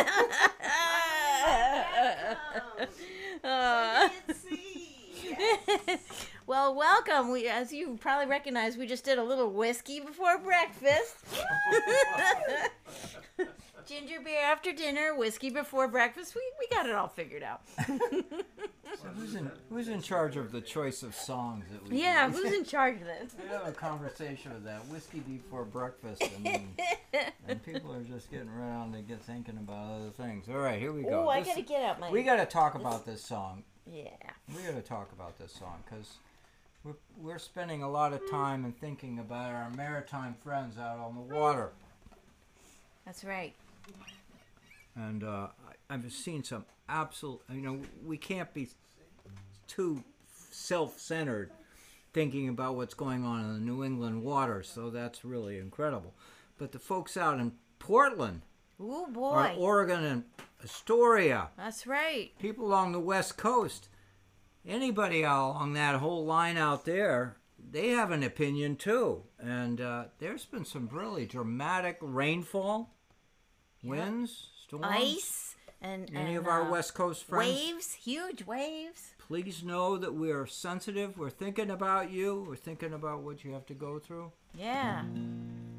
Uh, 3.42 4.10
Well, 6.50 6.74
welcome. 6.74 7.30
We, 7.30 7.46
as 7.46 7.72
you 7.72 7.96
probably 8.00 8.26
recognize, 8.26 8.76
we 8.76 8.84
just 8.84 9.04
did 9.04 9.18
a 9.18 9.22
little 9.22 9.50
whiskey 9.52 10.00
before 10.00 10.36
breakfast. 10.38 11.14
Ginger 13.90 14.20
beer 14.20 14.40
after 14.44 14.72
dinner, 14.72 15.16
whiskey 15.16 15.50
before 15.50 15.88
breakfast. 15.88 16.36
We, 16.36 16.42
we 16.60 16.68
got 16.68 16.88
it 16.88 16.94
all 16.94 17.08
figured 17.08 17.42
out. 17.42 17.62
So 17.76 19.08
who's 19.16 19.34
in 19.34 19.50
who's 19.68 19.88
in 19.88 20.00
charge 20.00 20.36
of 20.36 20.52
the 20.52 20.60
choice 20.60 21.02
of 21.02 21.12
songs 21.12 21.64
that 21.72 21.88
we 21.88 22.00
Yeah, 22.00 22.28
do? 22.28 22.36
who's 22.36 22.52
in 22.52 22.64
charge 22.64 23.00
of 23.00 23.06
this? 23.08 23.34
We 23.42 23.48
have 23.48 23.66
a 23.66 23.72
conversation 23.72 24.52
with 24.54 24.64
that 24.64 24.86
whiskey 24.86 25.18
before 25.18 25.64
breakfast, 25.64 26.22
and, 26.22 26.44
then- 26.46 27.32
and 27.48 27.62
people 27.64 27.92
are 27.92 28.02
just 28.02 28.30
getting 28.30 28.48
around 28.48 28.92
to 28.92 29.00
get 29.00 29.20
thinking 29.22 29.56
about 29.56 29.96
other 29.96 30.10
things. 30.10 30.48
All 30.48 30.58
right, 30.58 30.78
here 30.78 30.92
we 30.92 31.02
go. 31.02 31.24
Oh, 31.24 31.28
I 31.28 31.40
gotta 31.42 31.62
get 31.62 31.82
out 31.82 31.98
my. 31.98 32.10
we 32.10 32.22
got 32.22 32.36
to 32.36 32.46
talk 32.46 32.76
about 32.76 33.04
this 33.04 33.24
song. 33.24 33.64
Yeah. 33.92 34.10
We 34.56 34.62
got 34.62 34.76
to 34.76 34.82
talk 34.82 35.10
about 35.12 35.36
this 35.36 35.52
song 35.52 35.82
because 35.84 36.12
we're, 36.84 36.92
we're 37.20 37.38
spending 37.40 37.82
a 37.82 37.90
lot 37.90 38.12
of 38.12 38.20
time 38.30 38.64
and 38.64 38.78
thinking 38.78 39.18
about 39.18 39.52
our 39.52 39.68
maritime 39.70 40.36
friends 40.44 40.78
out 40.78 40.98
on 41.00 41.16
the 41.16 41.34
water. 41.34 41.70
That's 43.04 43.24
right. 43.24 43.52
And 44.96 45.24
uh, 45.24 45.48
I, 45.88 45.94
I've 45.94 46.12
seen 46.12 46.44
some 46.44 46.64
absolute, 46.88 47.40
you 47.52 47.60
know, 47.60 47.80
we 48.04 48.18
can't 48.18 48.52
be 48.52 48.68
too 49.66 50.02
self 50.50 50.98
centered 50.98 51.50
thinking 52.12 52.48
about 52.48 52.76
what's 52.76 52.94
going 52.94 53.24
on 53.24 53.44
in 53.44 53.54
the 53.54 53.60
New 53.60 53.84
England 53.84 54.24
waters, 54.24 54.68
so 54.68 54.90
that's 54.90 55.24
really 55.24 55.58
incredible. 55.58 56.12
But 56.58 56.72
the 56.72 56.78
folks 56.78 57.16
out 57.16 57.38
in 57.38 57.52
Portland, 57.78 58.42
Ooh, 58.80 59.04
or 59.04 59.08
boy. 59.08 59.54
Oregon, 59.56 60.04
and 60.04 60.24
Astoria, 60.62 61.48
That's 61.56 61.86
right. 61.86 62.32
people 62.38 62.66
along 62.66 62.92
the 62.92 63.00
West 63.00 63.36
Coast, 63.36 63.88
anybody 64.66 65.22
along 65.22 65.74
that 65.74 65.96
whole 65.96 66.24
line 66.24 66.56
out 66.56 66.84
there, 66.84 67.36
they 67.70 67.88
have 67.90 68.10
an 68.10 68.22
opinion 68.22 68.76
too. 68.76 69.22
And 69.38 69.80
uh, 69.80 70.04
there's 70.18 70.44
been 70.44 70.64
some 70.64 70.88
really 70.92 71.26
dramatic 71.26 71.98
rainfall, 72.00 72.94
winds, 73.82 74.48
storms. 74.66 74.86
Ice 74.88 75.54
and. 75.80 76.10
Any 76.14 76.30
and, 76.30 76.38
of 76.38 76.46
our 76.46 76.62
uh, 76.62 76.70
West 76.70 76.94
Coast 76.94 77.24
friends, 77.24 77.48
Waves, 77.54 77.92
huge 77.94 78.44
waves. 78.46 79.14
please 79.18 79.62
know 79.62 79.96
that 79.96 80.14
we 80.14 80.30
are 80.30 80.46
sensitive. 80.46 81.16
We're 81.18 81.30
thinking 81.30 81.70
about 81.70 82.10
you. 82.10 82.44
We're 82.48 82.56
thinking 82.56 82.92
about 82.92 83.22
what 83.22 83.44
you 83.44 83.52
have 83.52 83.66
to 83.66 83.74
go 83.74 83.98
through. 83.98 84.32
Yeah. 84.54 85.04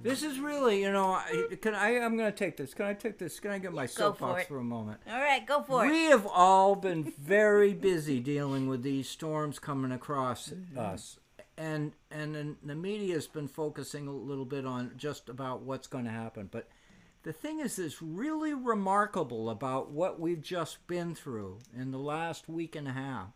This 0.03 0.23
is 0.23 0.39
really, 0.39 0.81
you 0.81 0.91
know, 0.91 1.11
I, 1.13 1.55
can 1.61 1.75
I? 1.75 1.99
I'm 1.99 2.17
going 2.17 2.31
to 2.31 2.35
take 2.37 2.57
this. 2.57 2.73
Can 2.73 2.85
I 2.87 2.93
take 2.93 3.19
this? 3.19 3.39
Can 3.39 3.51
I 3.51 3.59
get 3.59 3.71
my 3.73 3.83
Go 3.83 3.87
for 3.87 3.93
soapbox 3.93 4.45
for 4.47 4.57
a 4.57 4.63
moment? 4.63 4.99
All 5.07 5.19
right, 5.19 5.45
go 5.45 5.61
for 5.61 5.85
it. 5.85 5.89
We 5.91 6.05
have 6.05 6.25
all 6.25 6.75
been 6.75 7.13
very 7.19 7.73
busy 7.73 8.19
dealing 8.19 8.67
with 8.67 8.81
these 8.81 9.07
storms 9.09 9.59
coming 9.59 9.91
across 9.91 10.49
Mm-hmm. 10.49 10.79
us. 10.79 11.19
And 11.57 11.91
and 12.09 12.33
then 12.33 12.55
the 12.63 12.73
media 12.73 13.13
has 13.13 13.27
been 13.27 13.47
focusing 13.47 14.07
a 14.07 14.11
little 14.11 14.45
bit 14.45 14.65
on 14.65 14.93
just 14.97 15.29
about 15.29 15.61
what's 15.61 15.85
going 15.85 16.05
to 16.05 16.11
happen. 16.11 16.49
But 16.51 16.67
the 17.23 17.33
thing 17.33 17.59
is 17.59 17.75
that's 17.75 18.01
really 18.01 18.53
remarkable 18.53 19.49
about 19.49 19.91
what 19.91 20.19
we've 20.19 20.41
just 20.41 20.85
been 20.87 21.13
through 21.13 21.59
in 21.75 21.91
the 21.91 21.99
last 21.99 22.49
week 22.49 22.75
and 22.75 22.87
a 22.87 22.93
half 22.93 23.27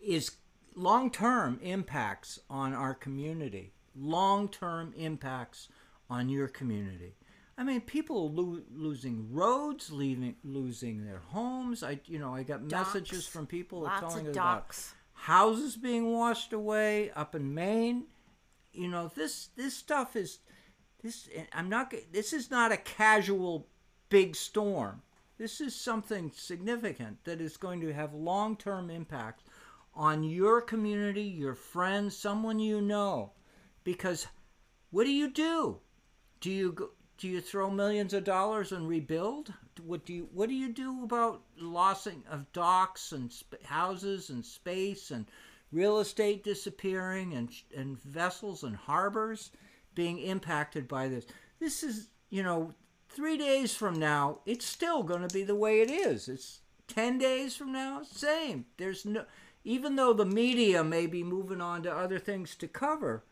is 0.00 0.32
long-term 0.74 1.58
impacts 1.62 2.38
on 2.48 2.72
our 2.72 2.94
community. 2.94 3.72
Long-term 3.96 4.94
impacts 4.96 5.68
on 6.08 6.28
your 6.28 6.48
community. 6.48 7.16
I 7.58 7.64
mean, 7.64 7.82
people 7.82 8.32
lo- 8.32 8.62
losing 8.72 9.32
roads, 9.32 9.90
leaving, 9.92 10.36
losing 10.42 11.04
their 11.04 11.20
homes. 11.28 11.82
I, 11.82 12.00
you 12.06 12.18
know, 12.18 12.34
I 12.34 12.42
got 12.42 12.62
messages 12.62 13.26
from 13.26 13.46
people 13.46 13.88
telling 14.00 14.28
us 14.28 14.34
about 14.34 14.74
houses 15.12 15.76
being 15.76 16.12
washed 16.12 16.52
away 16.52 17.10
up 17.10 17.34
in 17.34 17.54
Maine. 17.54 18.04
You 18.72 18.88
know, 18.88 19.10
this 19.14 19.50
this 19.54 19.76
stuff 19.76 20.16
is 20.16 20.38
this. 21.02 21.28
I'm 21.52 21.68
not. 21.68 21.94
This 22.12 22.32
is 22.32 22.50
not 22.50 22.72
a 22.72 22.76
casual 22.76 23.68
big 24.08 24.36
storm. 24.36 25.02
This 25.38 25.60
is 25.60 25.74
something 25.74 26.30
significant 26.34 27.24
that 27.24 27.40
is 27.40 27.56
going 27.56 27.80
to 27.80 27.92
have 27.92 28.14
long 28.14 28.56
term 28.56 28.90
impact 28.90 29.42
on 29.94 30.22
your 30.22 30.60
community, 30.60 31.22
your 31.22 31.54
friends, 31.54 32.16
someone 32.16 32.58
you 32.58 32.80
know. 32.80 33.32
Because 33.84 34.26
what 34.90 35.04
do 35.04 35.10
you 35.10 35.28
do? 35.28 35.80
Do 36.40 36.50
you 36.50 36.92
do 37.18 37.28
you 37.28 37.40
throw 37.40 37.70
millions 37.70 38.14
of 38.14 38.24
dollars 38.24 38.72
and 38.72 38.88
rebuild? 38.88 39.52
What 39.82 40.04
do 40.04 40.12
you 40.12 40.28
what 40.32 40.48
do 40.48 40.54
you 40.54 40.68
do 40.72 41.04
about 41.04 41.42
lossing 41.56 42.24
of 42.30 42.52
docks 42.52 43.12
and 43.12 43.32
sp- 43.32 43.62
houses 43.64 44.30
and 44.30 44.44
space 44.44 45.10
and 45.10 45.26
real 45.72 45.98
estate 45.98 46.44
disappearing 46.44 47.34
and 47.34 47.50
and 47.76 48.00
vessels 48.02 48.62
and 48.62 48.76
harbors 48.76 49.50
being 49.94 50.18
impacted 50.18 50.88
by 50.88 51.08
this? 51.08 51.26
This 51.60 51.82
is 51.82 52.08
you 52.30 52.42
know 52.42 52.74
three 53.08 53.36
days 53.36 53.74
from 53.74 53.94
now 53.94 54.40
it's 54.46 54.64
still 54.64 55.02
going 55.02 55.26
to 55.26 55.34
be 55.34 55.42
the 55.42 55.54
way 55.54 55.80
it 55.80 55.90
is. 55.90 56.28
It's 56.28 56.60
ten 56.88 57.18
days 57.18 57.56
from 57.56 57.72
now 57.72 58.02
same. 58.02 58.66
There's 58.76 59.04
no 59.04 59.24
even 59.64 59.96
though 59.96 60.12
the 60.12 60.26
media 60.26 60.82
may 60.82 61.06
be 61.06 61.22
moving 61.22 61.60
on 61.60 61.82
to 61.82 61.92
other 61.92 62.18
things 62.18 62.56
to 62.56 62.68
cover 62.68 63.24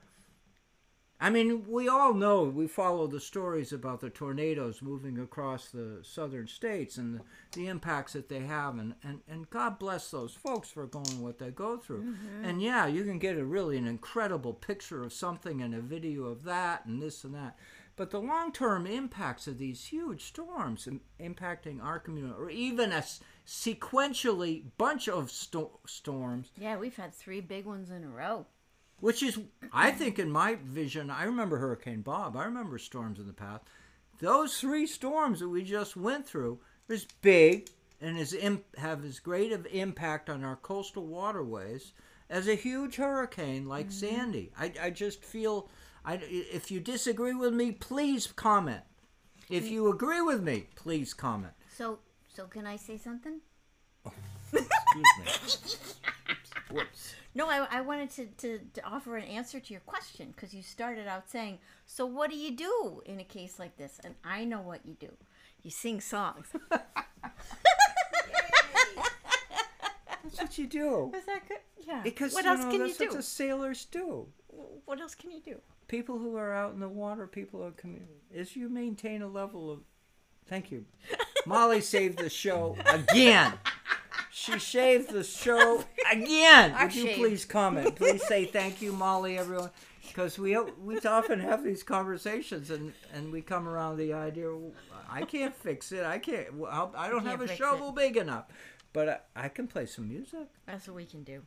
I 1.22 1.28
mean, 1.28 1.64
we 1.68 1.86
all 1.86 2.14
know, 2.14 2.44
we 2.44 2.66
follow 2.66 3.06
the 3.06 3.20
stories 3.20 3.72
about 3.72 4.00
the 4.00 4.08
tornadoes 4.08 4.80
moving 4.80 5.18
across 5.18 5.68
the 5.68 5.98
southern 6.02 6.46
states 6.46 6.96
and 6.96 7.16
the, 7.16 7.20
the 7.52 7.66
impacts 7.66 8.14
that 8.14 8.28
they 8.30 8.40
have. 8.40 8.78
And, 8.78 8.94
and, 9.02 9.20
and 9.28 9.50
God 9.50 9.78
bless 9.78 10.10
those 10.10 10.32
folks 10.34 10.70
for 10.70 10.86
going 10.86 11.20
what 11.20 11.38
they 11.38 11.50
go 11.50 11.76
through. 11.76 12.04
Mm-hmm. 12.04 12.44
And 12.44 12.62
yeah, 12.62 12.86
you 12.86 13.04
can 13.04 13.18
get 13.18 13.36
a 13.36 13.44
really 13.44 13.76
an 13.76 13.86
incredible 13.86 14.54
picture 14.54 15.02
of 15.04 15.12
something 15.12 15.60
and 15.60 15.74
a 15.74 15.80
video 15.80 16.24
of 16.24 16.44
that 16.44 16.86
and 16.86 17.02
this 17.02 17.22
and 17.22 17.34
that. 17.34 17.58
But 17.96 18.10
the 18.10 18.20
long 18.20 18.50
term 18.50 18.86
impacts 18.86 19.46
of 19.46 19.58
these 19.58 19.84
huge 19.84 20.24
storms 20.24 20.86
im- 20.86 21.02
impacting 21.20 21.82
our 21.84 21.98
community, 21.98 22.34
or 22.38 22.48
even 22.48 22.92
a 22.92 22.96
s- 22.96 23.20
sequentially 23.46 24.62
bunch 24.78 25.08
of 25.08 25.30
sto- 25.30 25.80
storms, 25.86 26.50
Yeah, 26.58 26.78
we've 26.78 26.96
had 26.96 27.14
three 27.14 27.40
big 27.42 27.66
ones 27.66 27.90
in 27.90 28.04
a 28.04 28.08
row. 28.08 28.46
Which 29.00 29.22
is 29.22 29.38
i 29.72 29.90
think 29.90 30.18
in 30.18 30.30
my 30.30 30.56
vision 30.64 31.10
i 31.10 31.24
remember 31.24 31.58
hurricane 31.58 32.00
bob 32.02 32.36
i 32.36 32.44
remember 32.44 32.78
storms 32.78 33.18
in 33.18 33.26
the 33.26 33.32
past. 33.32 33.64
Those 34.20 34.60
three 34.60 34.86
storms 34.86 35.40
that 35.40 35.48
we 35.48 35.64
just 35.64 35.96
went 35.96 36.26
through 36.26 36.60
is 36.88 37.06
big 37.22 37.70
and 38.02 38.18
is 38.18 38.34
Im- 38.34 38.64
have 38.76 39.04
as 39.04 39.18
great 39.18 39.50
of 39.50 39.66
impact 39.72 40.28
on 40.28 40.44
our 40.44 40.56
coastal 40.56 41.06
waterways 41.06 41.92
as 42.28 42.46
a 42.46 42.54
huge 42.54 42.96
hurricane 42.96 43.66
like 43.66 43.86
mm-hmm. 43.86 44.06
sandy. 44.06 44.52
I, 44.58 44.72
I 44.80 44.90
just 44.90 45.24
feel 45.24 45.70
I, 46.04 46.20
if 46.22 46.70
you 46.70 46.80
disagree 46.80 47.34
with 47.34 47.54
me 47.54 47.72
please 47.72 48.26
comment. 48.26 48.82
If 49.48 49.68
you 49.68 49.90
agree 49.90 50.20
with 50.20 50.42
me 50.42 50.66
please 50.76 51.14
comment. 51.14 51.54
So, 51.74 52.00
so 52.28 52.44
can 52.44 52.66
I 52.66 52.76
say 52.76 52.98
something? 52.98 53.40
Oh, 54.04 54.12
excuse 54.52 54.66
me. 55.18 55.76
Whoops 56.76 57.14
No, 57.34 57.48
I, 57.48 57.66
I 57.70 57.80
wanted 57.80 58.10
to, 58.10 58.26
to, 58.26 58.60
to 58.74 58.84
offer 58.84 59.16
an 59.16 59.24
answer 59.24 59.60
to 59.60 59.72
your 59.72 59.80
question 59.82 60.32
because 60.34 60.52
you 60.52 60.62
started 60.62 61.06
out 61.06 61.30
saying, 61.30 61.58
So, 61.86 62.04
what 62.06 62.30
do 62.30 62.36
you 62.36 62.50
do 62.56 63.02
in 63.06 63.20
a 63.20 63.24
case 63.24 63.58
like 63.58 63.76
this? 63.76 64.00
And 64.04 64.14
I 64.24 64.44
know 64.44 64.60
what 64.60 64.84
you 64.84 64.94
do 64.98 65.10
you 65.62 65.70
sing 65.70 66.00
songs. 66.00 66.46
that's 66.70 66.86
what 70.38 70.58
you 70.58 70.66
do 70.66 71.12
Is 71.14 71.24
that 71.26 71.48
good? 71.48 71.58
Yeah. 71.86 72.00
because 72.02 72.34
what 72.34 72.46
else 72.46 72.60
know, 72.60 72.70
can 72.70 72.80
you 72.80 72.86
that's 72.86 72.98
do? 72.98 73.06
what 73.06 73.16
the 73.16 73.22
sailors 73.22 73.84
do 73.86 74.26
What 74.84 75.00
else 75.00 75.14
can 75.14 75.30
you 75.30 75.40
do? 75.40 75.56
people 75.88 76.18
who 76.18 76.36
are 76.36 76.54
out 76.54 76.72
in 76.72 76.78
the 76.80 76.88
water, 76.88 77.26
people 77.26 77.62
who 77.64 77.72
community, 77.72 78.22
is 78.32 78.54
you 78.54 78.68
maintain 78.68 79.22
a 79.22 79.28
level 79.28 79.70
of. 79.70 79.80
Thank 80.46 80.70
you, 80.70 80.84
Molly 81.46 81.80
saved 81.80 82.18
the 82.18 82.30
show 82.30 82.76
again. 82.86 83.52
She 84.40 84.58
saved 84.58 85.10
the 85.10 85.22
show 85.22 85.84
again. 86.10 86.72
I 86.74 86.84
Would 86.84 86.94
you 86.94 87.02
shaved. 87.02 87.18
please 87.18 87.44
comment? 87.44 87.94
Please 87.96 88.26
say 88.26 88.46
thank 88.46 88.80
you, 88.80 88.90
Molly, 88.92 89.36
everyone, 89.36 89.70
because 90.08 90.38
we 90.38 90.58
we 90.82 90.98
often 91.00 91.40
have 91.40 91.62
these 91.62 91.82
conversations 91.82 92.70
and 92.70 92.92
and 93.12 93.30
we 93.32 93.42
come 93.42 93.68
around 93.68 93.98
the 93.98 94.14
idea 94.14 94.50
I 95.10 95.22
can't 95.26 95.54
fix 95.54 95.92
it. 95.92 96.04
I 96.04 96.18
can't. 96.18 96.46
I'll- 96.70 96.94
I 96.96 97.10
don't 97.10 97.26
have 97.26 97.40
a 97.42 97.54
shovel 97.54 97.90
it. 97.90 97.96
big 97.96 98.16
enough, 98.16 98.46
but 98.94 99.08
I, 99.36 99.44
I 99.44 99.48
can 99.48 99.66
play 99.66 99.84
some 99.86 100.08
music. 100.08 100.46
That's 100.66 100.86
what 100.86 100.96
we 100.96 101.04
can 101.04 101.22
do. 101.24 101.42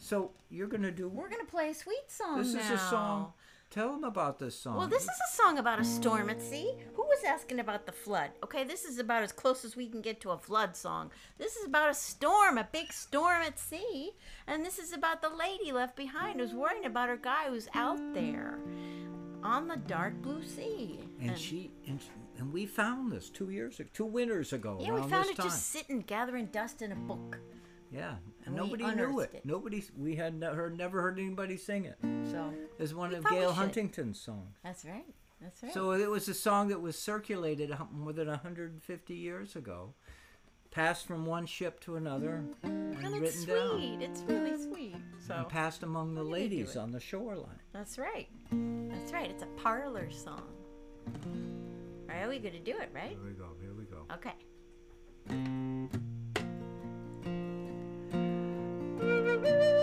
So 0.00 0.30
you're 0.50 0.68
gonna 0.68 0.90
do 0.90 1.08
We're 1.08 1.28
going 1.28 1.44
to 1.44 1.50
play 1.50 1.68
a 1.70 1.74
sweet 1.74 2.08
song 2.08 2.38
This 2.38 2.54
now. 2.54 2.60
is 2.60 2.70
a 2.70 2.78
song. 2.78 3.32
Tell 3.70 3.92
them 3.92 4.02
about 4.02 4.40
this 4.40 4.58
song. 4.58 4.76
Well, 4.76 4.88
this 4.88 5.04
is 5.04 5.08
a 5.08 5.36
song 5.36 5.58
about 5.58 5.78
a 5.78 5.84
storm 5.84 6.28
at 6.28 6.42
sea. 6.42 6.74
Who 6.94 7.02
was 7.02 7.22
asking 7.24 7.60
about 7.60 7.86
the 7.86 7.92
flood? 7.92 8.30
Okay, 8.42 8.64
this 8.64 8.84
is 8.84 8.98
about 8.98 9.22
as 9.22 9.30
close 9.30 9.64
as 9.64 9.76
we 9.76 9.86
can 9.86 10.00
get 10.00 10.20
to 10.22 10.30
a 10.32 10.38
flood 10.38 10.76
song. 10.76 11.12
This 11.38 11.54
is 11.54 11.66
about 11.66 11.88
a 11.88 11.94
storm, 11.94 12.58
a 12.58 12.66
big 12.72 12.92
storm 12.92 13.42
at 13.42 13.60
sea. 13.60 14.10
And 14.48 14.66
this 14.66 14.80
is 14.80 14.92
about 14.92 15.22
the 15.22 15.28
lady 15.28 15.70
left 15.70 15.94
behind 15.94 16.40
who's 16.40 16.52
worrying 16.52 16.84
about 16.84 17.10
her 17.10 17.16
guy 17.16 17.48
who's 17.48 17.68
out 17.74 18.00
there 18.12 18.58
on 19.44 19.68
the 19.68 19.76
dark 19.76 20.20
blue 20.20 20.42
sea. 20.42 20.98
And 21.20 21.38
she 21.38 21.70
and, 21.86 22.00
and 22.38 22.52
we 22.52 22.66
found 22.66 23.12
this 23.12 23.30
two 23.30 23.50
years 23.50 23.78
ago, 23.78 23.88
two 23.94 24.04
winters 24.04 24.52
ago. 24.52 24.78
Yeah, 24.80 24.94
we 24.94 25.02
found 25.08 25.30
it 25.30 25.36
time. 25.36 25.46
just 25.46 25.68
sitting, 25.68 26.00
gathering 26.00 26.46
dust 26.46 26.82
in 26.82 26.90
a 26.90 26.96
book. 26.96 27.38
Yeah, 27.92 28.14
and 28.46 28.54
We 28.54 28.60
nobody 28.60 28.84
knew 28.94 29.20
it. 29.20 29.30
it. 29.34 29.44
Nobody. 29.44 29.82
We 29.98 30.14
had 30.16 30.38
ne- 30.38 30.46
heard, 30.54 30.76
never 30.78 31.02
heard 31.02 31.18
anybody 31.18 31.56
sing 31.56 31.84
it. 31.86 31.98
So 32.30 32.52
It's 32.78 32.94
one 32.94 33.12
of 33.14 33.24
Gale. 33.28 33.52
Huntington's 33.52 34.20
songs. 34.20 34.56
that's 34.62 34.84
right. 34.84 35.04
That's 35.40 35.62
right. 35.62 35.72
So 35.74 35.92
it 35.92 36.08
was 36.08 36.28
a 36.28 36.34
song 36.34 36.68
that 36.68 36.80
was 36.80 36.96
circulated 36.98 37.74
more 37.92 38.12
than 38.12 38.28
150 38.28 39.14
years 39.14 39.56
ago, 39.56 39.94
passed 40.70 41.06
from 41.06 41.24
one 41.26 41.46
ship 41.46 41.80
to 41.80 41.96
another, 41.96 42.44
mm-hmm. 42.64 42.66
and, 42.66 43.04
and 43.04 43.24
it's 43.24 43.38
written 43.46 43.70
sweet. 43.78 44.00
down, 44.00 44.02
It's 44.02 44.20
really 44.22 44.56
sweet. 44.62 44.96
So 45.26 45.34
and 45.34 45.48
passed 45.48 45.82
among 45.82 46.14
the 46.14 46.20
I'm 46.20 46.26
gonna 46.28 46.38
do 46.38 46.42
ladies 46.44 46.76
on 46.76 46.92
the 46.92 47.00
shoreline. 47.00 47.58
that's 47.72 47.98
right. 47.98 48.28
That's 48.52 49.12
right. 49.12 49.30
It's 49.30 49.42
a 49.42 49.48
parlor 49.62 50.10
song. 50.10 50.42
All 52.08 52.16
right, 52.16 52.28
we 52.28 52.38
gonna 52.38 52.60
do 52.60 52.76
it, 52.78 52.90
right? 52.94 53.10
Here 53.10 53.18
we 53.24 53.32
go. 53.32 53.48
Here 53.60 53.72
we 53.74 53.84
go. 53.84 54.04
Okay. 54.14 54.34
My 59.42 59.79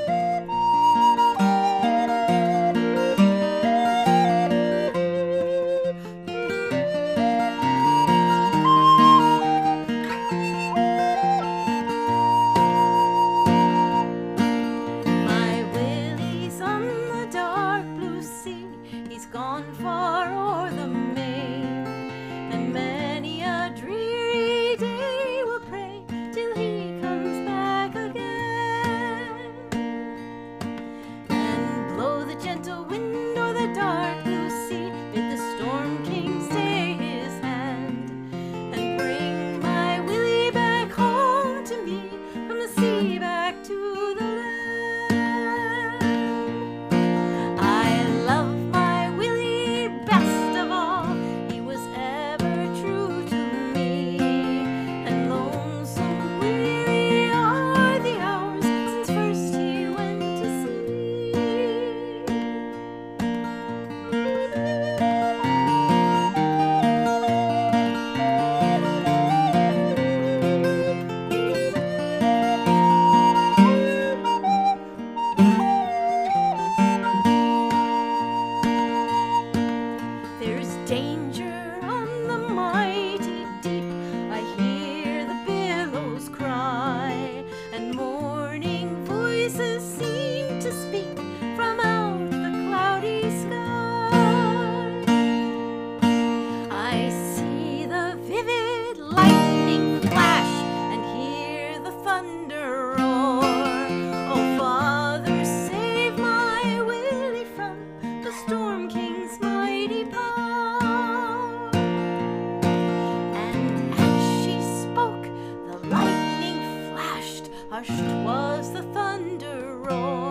hushed 117.70 117.92
was 118.24 118.72
the 118.72 118.84
thunder 118.94 119.78
roar. 119.78 120.27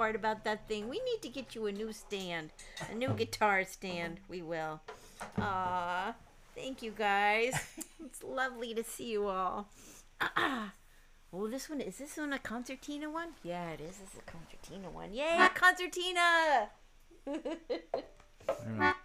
Part 0.00 0.16
about 0.16 0.44
that 0.44 0.66
thing. 0.66 0.88
We 0.88 0.98
need 1.04 1.20
to 1.20 1.28
get 1.28 1.54
you 1.54 1.66
a 1.66 1.72
new 1.72 1.92
stand, 1.92 2.48
a 2.90 2.94
new 2.94 3.10
guitar 3.10 3.64
stand. 3.64 4.20
We 4.30 4.40
will. 4.40 4.80
Aw, 5.36 6.14
thank 6.56 6.80
you 6.82 6.92
guys. 6.96 7.52
It's 8.06 8.24
lovely 8.24 8.72
to 8.74 8.82
see 8.82 9.10
you 9.12 9.28
all. 9.28 9.68
Oh, 11.32 11.46
this 11.46 11.70
one 11.70 11.80
is 11.80 11.98
this 11.98 12.16
one 12.16 12.32
a 12.32 12.40
concertina 12.40 13.08
one? 13.08 13.28
Yeah, 13.44 13.70
it 13.70 13.80
is. 13.80 13.98
This 13.98 14.14
is 14.14 14.18
a 14.18 14.26
concertina 14.26 14.90
one. 14.90 15.14
Yay, 15.14 15.38
a 15.38 15.48
concertina! 15.62 16.70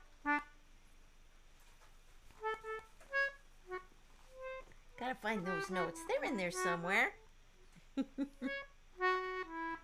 Gotta 4.99 5.15
find 5.21 5.45
those 5.45 5.69
notes. 5.69 5.99
They're 6.07 6.23
in 6.31 6.35
there 6.35 6.49
somewhere. 6.49 7.13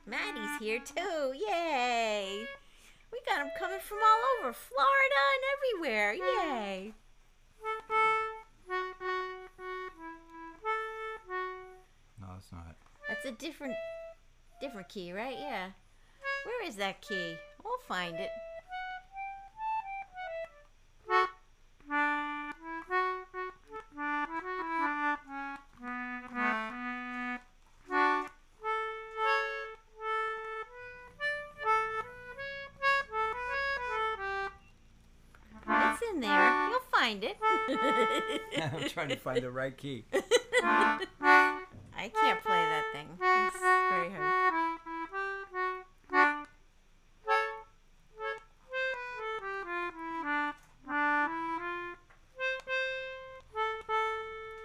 Maddie's 0.06 0.60
here 0.60 0.80
too. 0.80 1.34
Yay! 1.34 2.46
We 3.12 3.20
got 3.26 3.40
them 3.40 3.52
coming 3.58 3.80
from 3.80 3.98
all 3.98 4.20
over 4.40 4.54
Florida 4.54 5.22
and 5.34 5.44
everywhere. 5.56 6.14
Yay! 6.14 6.94
No, 12.20 12.28
it's 12.38 12.52
not. 12.52 12.76
That's 13.08 13.26
a 13.26 13.32
different, 13.32 13.76
different 14.60 14.90
key, 14.90 15.12
right? 15.12 15.38
Yeah. 15.38 15.72
Where 16.46 16.66
is 16.66 16.76
that 16.78 17.02
key? 17.02 17.36
We'll 17.64 17.80
find 17.88 18.16
it. 18.16 18.30
Trying 39.02 39.18
to 39.18 39.24
find 39.24 39.42
the 39.42 39.50
right 39.50 39.76
key. 39.76 40.06
I 40.64 41.00
can't 42.14 42.44
play 42.44 42.54
that 42.54 42.84
thing. 42.94 43.08
It's 43.20 43.60
very 43.60 44.12
hard. 44.12 44.80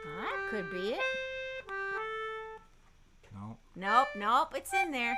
Well, 0.05 0.21
that 0.21 0.51
could 0.51 0.71
be 0.71 0.91
it. 0.91 1.01
No. 3.35 3.57
Nope, 3.75 4.09
nope, 4.17 4.53
it's 4.55 4.75
in 4.75 4.93
there. 4.93 5.17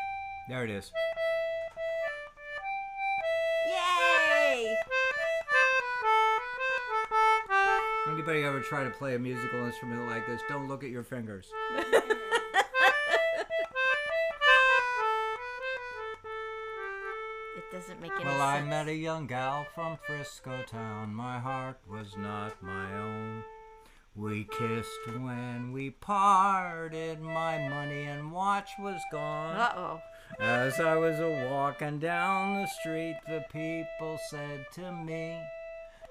There 0.49 0.63
it 0.63 0.71
is. 0.71 0.93
Try 8.69 8.85
to 8.85 8.91
play 8.91 9.15
a 9.15 9.19
musical 9.19 9.65
instrument 9.65 10.07
like 10.09 10.27
this? 10.27 10.43
Don't 10.49 10.69
look 10.69 10.85
at 10.85 10.91
your 10.91 11.03
fingers. 11.03 11.47
It 17.57 17.73
doesn't 17.73 18.01
make 18.01 18.13
any 18.13 18.25
Well, 18.25 18.41
I 18.43 18.61
met 18.63 18.89
a 18.89 18.95
young 18.95 19.27
gal 19.27 19.67
from 19.75 19.99
Frisco 20.07 20.63
town. 20.67 21.15
My 21.15 21.39
heart 21.39 21.79
was 21.91 22.15
not 22.17 22.63
my 22.63 22.95
own. 22.95 23.43
We 24.15 24.45
kissed 24.45 25.07
when 25.07 25.73
we 25.73 25.91
parted. 25.91 27.21
My 27.21 27.69
money 27.69 28.05
and 28.05 28.33
watch 28.33 28.69
was 28.79 29.01
gone. 29.11 29.57
Uh 29.57 29.73
oh. 29.77 30.01
As 30.41 30.79
I 30.79 30.97
was 30.97 31.19
a 31.21 31.49
walking 31.51 31.99
down 32.01 32.61
the 32.61 32.67
street, 32.81 33.17
the 33.27 33.45
people 33.51 34.19
said 34.29 34.67
to 34.75 34.93
me, 34.93 35.41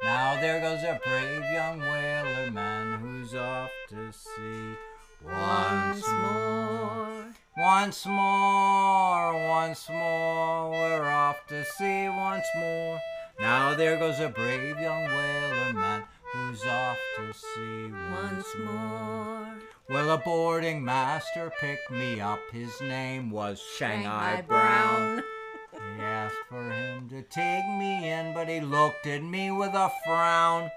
Now 0.07 0.39
there 0.39 0.61
goes 0.61 0.83
a 0.83 0.97
brave 1.03 1.43
young 1.51 1.79
whaler 1.81 2.49
man 2.49 2.97
who's 3.01 3.35
off 3.35 3.69
to 3.89 4.13
sea 4.13 4.77
once 5.21 6.07
more. 6.07 7.25
Once 7.57 8.05
more, 8.05 9.33
once 9.49 9.89
more, 9.89 10.69
we're 10.69 11.09
off 11.09 11.45
to 11.49 11.65
sea 11.65 12.07
once 12.07 12.45
more. 12.57 13.01
Now 13.41 13.75
there 13.75 13.97
goes 13.99 14.21
a 14.21 14.29
brave 14.29 14.79
young 14.79 15.03
whaler 15.07 15.73
man 15.73 16.03
who's 16.31 16.63
off 16.65 16.97
to 17.17 17.33
sea 17.33 17.91
Once 18.23 18.47
more. 18.63 19.55
well, 19.89 20.11
a 20.11 20.17
boarding 20.19 20.85
master 20.85 21.51
picked 21.59 21.91
me 21.91 22.21
up. 22.21 22.39
His 22.53 22.79
name 22.79 23.29
was 23.29 23.61
Shanghai, 23.77 24.37
Shanghai 24.37 24.41
Brown. 24.47 25.17
He 25.17 25.36
asked 26.27 26.49
for 26.49 26.69
him 26.69 27.07
to 27.07 27.21
take 27.21 27.65
me 27.79 28.11
in, 28.11 28.33
but 28.33 28.49
he 28.49 28.59
looked 28.59 29.07
at 29.07 29.23
me 29.23 29.49
with 29.49 29.73
a 29.73 29.89
frown. 30.05 30.69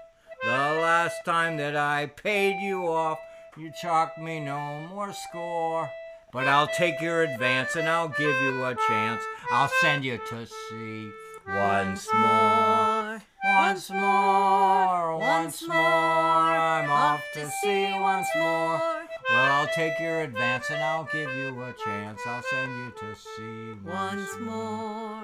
The 0.43 0.49
last 0.49 1.25
time 1.25 1.57
that 1.57 1.75
I 1.75 2.05
paid 2.05 2.61
you 2.61 2.87
off, 2.87 3.19
you 3.57 3.69
chalked 3.81 4.17
me 4.17 4.39
no 4.39 4.87
more 4.87 5.11
score. 5.11 5.89
But 6.31 6.47
I'll 6.47 6.67
take 6.67 7.01
your 7.01 7.23
advance 7.23 7.75
and 7.75 7.89
I'll 7.89 8.07
give 8.07 8.41
you 8.41 8.63
a 8.63 8.77
chance. 8.87 9.21
I'll 9.51 9.71
send 9.81 10.05
you 10.05 10.21
to 10.29 10.45
sea 10.45 11.11
once 11.45 12.07
more. 12.13 13.21
Once 13.43 13.89
more, 13.89 15.17
once 15.17 15.67
more, 15.67 15.75
I'm 15.75 16.89
off 16.89 17.23
to 17.33 17.49
sea 17.61 17.91
once 17.99 18.27
more. 18.37 19.00
Well, 19.31 19.51
I'll 19.51 19.67
take 19.67 19.97
your 19.97 20.21
advance 20.21 20.69
and 20.69 20.83
I'll 20.83 21.07
give 21.11 21.33
you 21.33 21.63
a 21.63 21.73
chance. 21.85 22.19
I'll 22.27 22.43
send 22.43 22.71
you 22.77 22.93
to 22.99 23.15
sea 23.15 23.79
Once 23.85 24.37
more. 24.41 25.23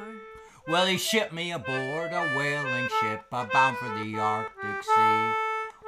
Well, 0.65 0.85
he 0.85 0.97
shipped 0.97 1.33
me 1.33 1.51
aboard 1.51 2.13
a 2.13 2.33
whaling 2.37 2.87
ship 3.01 3.29
bound 3.29 3.77
for 3.77 3.89
the 3.99 4.17
Arctic 4.17 4.83
Sea. 4.83 5.33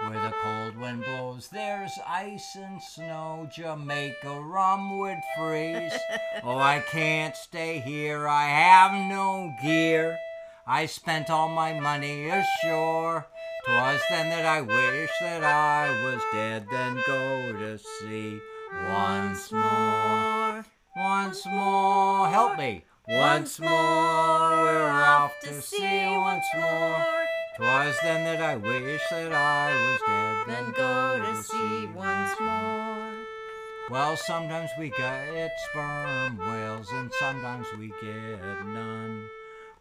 Where 0.02 0.22
the 0.22 0.34
cold 0.42 0.78
wind 0.78 1.06
blows, 1.06 1.48
there's 1.48 1.98
ice 2.06 2.58
and 2.58 2.82
snow. 2.82 3.50
Jamaica 3.54 4.42
rum 4.42 5.00
would 5.00 5.20
freeze. 5.38 5.94
oh, 6.44 6.58
I 6.58 6.84
can't 6.92 7.38
stay 7.38 7.80
here, 7.80 8.28
I 8.28 8.48
have 8.48 8.92
no 9.10 9.54
gear. 9.62 10.18
I 10.68 10.88
spent 10.88 11.30
all 11.30 11.48
my 11.48 11.80
money 11.80 12.30
ashore. 12.30 13.28
'Twas 13.66 14.02
then 14.10 14.30
that 14.30 14.46
I 14.46 14.62
wished 14.62 15.20
that 15.22 15.44
I 15.44 15.90
was 16.04 16.22
dead, 16.32 16.68
then 16.72 16.96
go 17.06 17.54
to 17.54 17.78
sea 17.78 18.40
once 18.88 19.52
more. 19.52 20.66
Once 20.96 21.46
more, 21.46 22.28
help 22.28 22.58
me. 22.58 22.84
Once 23.08 23.60
more, 23.60 23.70
we're 23.70 24.90
off 24.90 25.34
to 25.44 25.62
sea 25.62 26.08
once 26.18 26.46
more. 26.56 27.26
'Twas 27.58 27.98
then 28.02 28.24
that 28.24 28.42
I 28.42 28.56
wished 28.56 29.10
that 29.10 29.34
I 29.34 29.74
was 29.74 30.00
dead, 30.08 30.48
Then 30.48 30.72
go 30.72 31.20
to 31.20 31.44
sea 31.44 31.88
once 31.88 32.40
more. 32.40 33.14
Well, 33.90 34.16
sometimes 34.16 34.70
we 34.80 34.90
get 34.92 35.52
sperm 35.70 36.38
whales, 36.38 36.90
and 36.92 37.12
sometimes 37.20 37.68
we 37.78 37.92
get 38.02 38.66
none. 38.68 39.30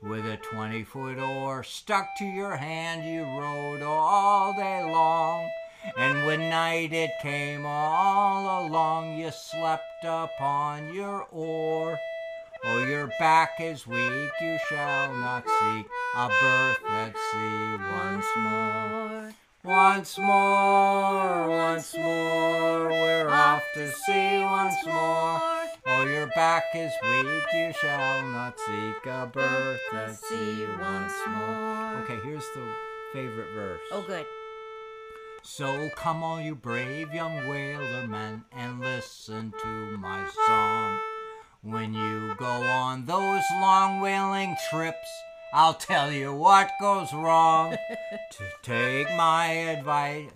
With 0.00 0.26
a 0.26 0.36
20 0.36 0.84
foot 0.84 1.18
oar 1.18 1.64
stuck 1.64 2.16
to 2.18 2.24
your 2.24 2.56
hand, 2.56 3.04
you 3.04 3.22
rowed 3.22 3.82
all 3.82 4.52
day 4.52 4.84
long. 4.84 5.50
And 5.98 6.24
when 6.24 6.48
night 6.48 6.92
it 6.92 7.10
came 7.20 7.66
all 7.66 8.68
along, 8.68 9.18
you 9.18 9.32
slept 9.32 10.04
upon 10.04 10.94
your 10.94 11.26
oar. 11.32 11.98
Oh, 12.64 12.86
your 12.86 13.10
back 13.18 13.60
is 13.60 13.88
weak, 13.88 14.30
you 14.40 14.58
shall 14.68 15.14
not 15.16 15.42
seek 15.48 15.86
a 16.14 16.28
berth 16.28 16.84
at 16.88 17.16
sea 17.32 17.76
once 17.92 18.26
more. 18.36 19.32
Once 19.64 20.16
more, 20.16 21.48
once 21.48 21.96
more, 21.96 22.88
we're 22.88 23.28
off 23.28 23.62
to 23.74 23.90
sea 23.90 24.27
back 26.38 26.66
is 26.72 26.92
weak, 27.02 27.52
you 27.52 27.72
shall 27.80 28.22
not 28.28 28.56
seek 28.60 29.06
a 29.06 29.26
berth 29.26 29.80
at 29.92 30.14
sea 30.14 30.66
once 30.80 31.12
more. 31.26 31.96
Okay, 32.04 32.16
here's 32.22 32.46
the 32.54 32.64
favorite 33.12 33.48
verse. 33.56 33.80
Oh, 33.90 34.04
good. 34.06 34.24
So 35.42 35.90
come 35.96 36.22
all 36.22 36.40
you 36.40 36.54
brave 36.54 37.12
young 37.12 37.48
whaler 37.48 38.06
men 38.06 38.44
and 38.52 38.78
listen 38.78 39.52
to 39.60 39.98
my 39.98 40.28
song. 40.46 41.00
When 41.62 41.92
you 41.92 42.36
go 42.36 42.46
on 42.46 43.06
those 43.06 43.42
long 43.60 44.00
whaling 44.00 44.54
trips, 44.70 45.10
I'll 45.52 45.74
tell 45.74 46.12
you 46.12 46.32
what 46.32 46.70
goes 46.80 47.12
wrong. 47.12 47.72
to 48.30 48.44
take 48.62 49.08
my 49.16 49.46
advice, 49.46 50.30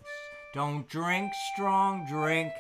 don't 0.52 0.88
drink 0.88 1.32
strong 1.54 2.04
drink 2.10 2.50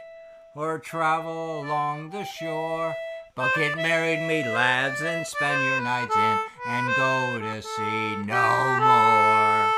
or 0.54 0.78
travel 0.78 1.60
along 1.60 2.10
the 2.10 2.22
shore. 2.22 2.94
But 3.34 3.54
get 3.54 3.76
married, 3.76 4.28
me 4.28 4.44
lads, 4.44 5.00
and 5.00 5.26
spend 5.26 5.64
your 5.64 5.80
nights 5.80 6.14
in 6.14 6.38
and 6.68 6.94
go 6.96 7.40
to 7.40 7.62
sea 7.62 8.16
no 8.16 8.76
more. 8.76 9.72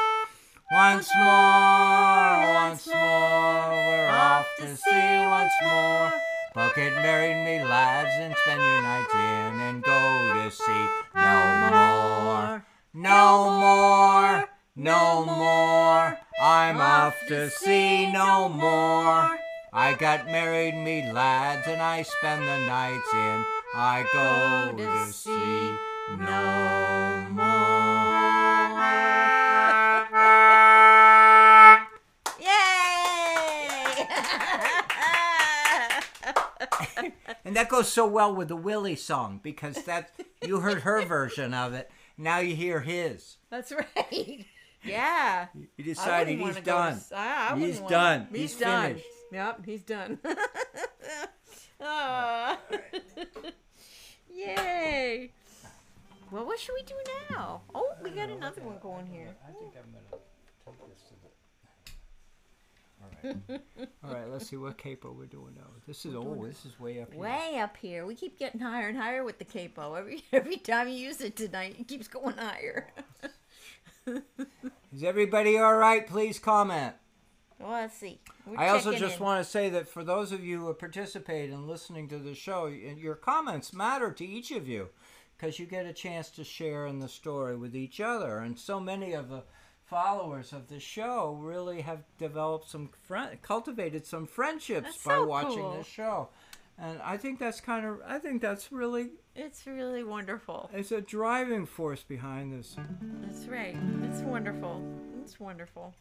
Once 0.72 1.08
more, 1.16 2.54
once 2.54 2.86
more, 2.88 3.70
we're 3.70 4.08
off 4.10 4.46
to 4.58 4.76
sea 4.76 5.26
once 5.26 5.52
more. 5.62 6.12
But 6.52 6.74
get 6.74 6.94
married, 6.94 7.44
me 7.44 7.64
lads, 7.64 8.10
and 8.18 8.34
spend 8.42 8.60
your 8.60 8.82
nights 8.82 9.14
in 9.14 9.60
and 9.60 9.82
go 9.84 10.34
to 10.34 10.50
sea 10.50 10.86
no 11.14 11.70
more. 11.70 12.66
No 12.92 13.50
more, 13.60 14.48
no 14.74 15.24
more. 15.26 16.18
I'm 16.42 16.80
off 16.80 17.14
to 17.28 17.50
sea 17.50 18.10
no 18.10 18.48
more. 18.48 19.38
I 19.76 19.94
got 19.94 20.26
married, 20.26 20.76
me 20.76 21.10
lads, 21.10 21.66
and 21.66 21.82
I 21.82 22.02
spend 22.02 22.42
the 22.42 22.58
nights 22.64 23.12
in. 23.12 23.44
I 23.74 24.06
go 24.12 24.76
to 24.76 25.12
sea 25.12 25.76
no 26.16 27.26
more. 27.32 27.44
Yay! 32.40 34.06
And 37.46 37.56
that 37.56 37.68
goes 37.68 37.88
so 37.92 38.06
well 38.06 38.34
with 38.34 38.48
the 38.48 38.56
Willie 38.56 38.96
song 38.96 39.38
because 39.42 39.82
that 39.84 40.10
you 40.46 40.60
heard 40.60 40.82
her 40.82 41.02
version 41.04 41.52
of 41.52 41.74
it. 41.74 41.90
Now 42.16 42.38
you 42.38 42.54
hear 42.56 42.80
his. 42.80 43.38
That's 43.50 43.72
right. 43.72 44.46
Yeah. 44.86 45.46
You 45.54 45.66
I 45.78 45.82
decided 45.82 46.38
he's 46.38 46.56
to 46.56 46.60
done. 46.60 47.00
I 47.14 47.56
He's 47.56 47.80
done. 47.80 48.28
He's, 48.30 48.40
He's 48.40 48.54
finished. 48.54 49.06
Yep, 49.32 49.64
he's 49.64 49.82
done. 49.82 50.18
Yay! 54.34 55.30
Well, 56.30 56.46
what 56.46 56.58
should 56.58 56.74
we 56.74 56.82
do 56.82 56.94
now? 57.30 57.60
Oh, 57.74 57.92
we 58.02 58.10
got 58.10 58.28
another 58.28 58.62
one 58.62 58.78
going 58.82 59.06
here. 59.06 59.28
I 59.46 59.52
think 59.52 59.72
I'm 59.76 59.92
gonna 59.92 60.22
take 60.64 60.74
this 60.88 61.02
to 61.08 61.14
the. 61.22 61.30
All 63.00 63.10
right. 63.22 63.60
All 64.04 64.14
right. 64.14 64.28
Let's 64.30 64.48
see 64.48 64.56
what 64.56 64.76
capo 64.76 65.12
we're 65.12 65.26
doing 65.26 65.54
now. 65.54 65.68
This 65.86 66.04
is 66.04 66.14
oh, 66.14 66.44
this 66.46 66.64
is 66.64 66.80
way 66.80 67.00
up 67.00 67.12
here. 67.12 67.20
Way 67.20 67.58
up 67.60 67.76
here. 67.76 68.04
We 68.06 68.14
keep 68.14 68.38
getting 68.38 68.60
higher 68.60 68.88
and 68.88 68.96
higher 68.98 69.22
with 69.22 69.38
the 69.38 69.44
capo. 69.44 69.94
Every 69.94 70.24
every 70.32 70.56
time 70.56 70.88
you 70.88 70.94
use 70.94 71.20
it 71.20 71.36
tonight, 71.36 71.76
it 71.78 71.86
keeps 71.86 72.08
going 72.08 72.36
higher. 72.36 72.88
Is 74.92 75.02
everybody 75.02 75.58
all 75.58 75.76
right? 75.76 76.06
Please 76.06 76.38
comment. 76.38 76.94
Well, 77.58 77.70
let's 77.70 77.96
see. 77.96 78.20
We're 78.46 78.58
I 78.58 78.68
also 78.68 78.92
just 78.94 79.18
in. 79.18 79.22
want 79.24 79.44
to 79.44 79.50
say 79.50 79.70
that 79.70 79.88
for 79.88 80.04
those 80.04 80.32
of 80.32 80.44
you 80.44 80.60
who 80.66 80.74
participate 80.74 81.50
in 81.50 81.66
listening 81.66 82.08
to 82.08 82.18
the 82.18 82.34
show, 82.34 82.66
your 82.66 83.14
comments 83.14 83.72
matter 83.72 84.10
to 84.12 84.24
each 84.26 84.50
of 84.50 84.68
you 84.68 84.88
because 85.36 85.58
you 85.58 85.66
get 85.66 85.86
a 85.86 85.92
chance 85.92 86.30
to 86.30 86.44
share 86.44 86.86
in 86.86 86.98
the 87.00 87.08
story 87.08 87.56
with 87.56 87.74
each 87.74 88.00
other. 88.00 88.38
And 88.38 88.58
so 88.58 88.80
many 88.80 89.12
of 89.12 89.28
the 89.28 89.42
followers 89.84 90.52
of 90.52 90.68
the 90.68 90.80
show 90.80 91.36
really 91.40 91.82
have 91.82 92.04
developed 92.18 92.68
some 92.70 92.90
friend, 93.02 93.38
cultivated 93.42 94.06
some 94.06 94.26
friendships 94.26 94.86
That's 94.86 95.04
by 95.04 95.14
so 95.14 95.26
watching 95.26 95.60
cool. 95.60 95.78
the 95.78 95.84
show. 95.84 96.28
And 96.78 97.00
I 97.02 97.16
think 97.18 97.38
that's 97.38 97.60
kind 97.60 97.86
of, 97.86 98.00
I 98.04 98.18
think 98.18 98.42
that's 98.42 98.72
really, 98.72 99.10
It's 99.36 99.66
really 99.66 100.02
wonderful. 100.02 100.70
it's 100.72 100.90
a 100.90 101.00
driving 101.00 101.66
force 101.66 102.02
behind 102.02 102.52
this. 102.52 102.76
That's 103.22 103.46
right. 103.46 103.76
It's 104.02 104.22
wonderful. 104.22 104.82
It's 105.22 105.38
wonderful. 105.38 105.94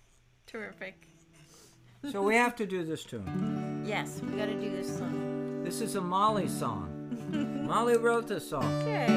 Terrific. 0.48 1.08
So 2.12 2.22
we 2.22 2.36
have 2.36 2.56
to 2.58 2.66
do 2.66 2.84
this 2.84 3.04
tune. 3.04 3.84
Yes, 3.86 4.22
we 4.22 4.38
got 4.38 4.48
to 4.48 4.54
do 4.60 4.70
this 4.70 4.98
song. 4.98 5.64
This 5.64 5.80
is 5.80 5.96
a 5.96 6.02
Molly 6.02 6.48
song. 6.50 6.90
Molly 7.66 7.98
wrote 7.98 8.28
this 8.28 8.50
song. 8.50 8.66
Okay. 8.82 9.08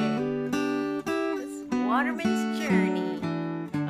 This 1.36 1.64
Waterman's 1.84 2.60
Journey. 2.60 3.16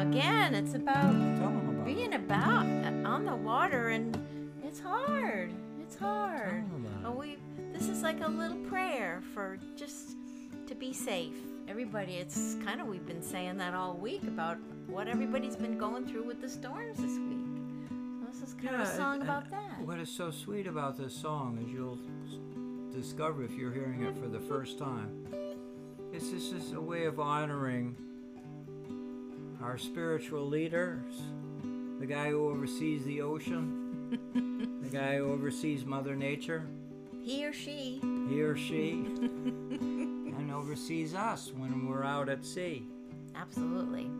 Again, 0.00 0.54
it's 0.54 0.74
about 0.74 1.14
about 1.14 1.84
being 1.84 2.14
about 2.14 2.64
uh, 2.64 3.08
on 3.08 3.26
the 3.26 3.36
water, 3.36 3.88
and 3.88 4.18
it's 4.64 4.80
hard. 4.80 5.52
It's 5.80 5.96
hard. 5.96 6.40
Tell 6.48 6.76
'em 6.76 6.86
about 6.86 7.02
But 7.02 7.16
we. 7.18 7.36
This 7.72 7.88
is 7.88 8.02
like 8.02 8.24
a 8.24 8.28
little 8.28 8.56
prayer 8.70 9.22
for 9.34 9.58
just 9.76 10.16
to 10.66 10.74
be 10.74 10.94
safe. 10.94 11.34
Everybody, 11.68 12.14
it's 12.14 12.56
kind 12.64 12.80
of 12.80 12.86
we've 12.86 13.06
been 13.06 13.22
saying 13.22 13.58
that 13.58 13.74
all 13.74 13.94
week 13.94 14.22
about 14.22 14.56
what 14.86 15.06
everybody's 15.06 15.56
been 15.56 15.76
going 15.76 16.06
through 16.06 16.24
with 16.24 16.40
the 16.40 16.48
storms 16.48 16.96
this 16.96 17.18
week. 17.18 17.45
So 18.62 18.62
this 18.62 18.70
is 18.70 18.70
kind 18.70 18.82
of 18.82 18.88
a 18.88 18.96
song 18.96 19.22
about 19.22 19.50
that. 19.50 19.80
What 19.84 19.98
is 20.00 20.08
so 20.10 20.30
sweet 20.30 20.66
about 20.66 20.96
this 20.96 21.14
song 21.14 21.58
is 21.62 21.72
you'll 21.72 21.98
discover 22.92 23.44
if 23.44 23.52
you're 23.52 23.72
hearing 23.72 24.02
it 24.02 24.16
for 24.16 24.28
the 24.28 24.40
first 24.40 24.78
time. 24.78 25.26
It's 26.12 26.30
just, 26.30 26.52
just 26.52 26.72
a 26.74 26.80
way 26.80 27.04
of 27.04 27.20
honoring 27.20 27.96
our 29.62 29.76
spiritual 29.76 30.46
leaders, 30.46 31.12
the 31.98 32.06
guy 32.06 32.30
who 32.30 32.48
oversees 32.48 33.04
the 33.04 33.20
ocean, 33.20 34.18
the 34.82 34.88
guy 34.88 35.16
who 35.16 35.32
oversees 35.32 35.84
Mother 35.84 36.14
Nature, 36.16 36.66
He 37.22 37.44
or 37.46 37.52
she. 37.52 38.00
he 38.28 38.42
or 38.42 38.56
she, 38.56 38.90
and 39.20 40.50
oversees 40.52 41.14
us 41.14 41.52
when 41.56 41.88
we're 41.88 42.04
out 42.04 42.28
at 42.28 42.44
sea. 42.44 42.86
Absolutely. 43.34 44.10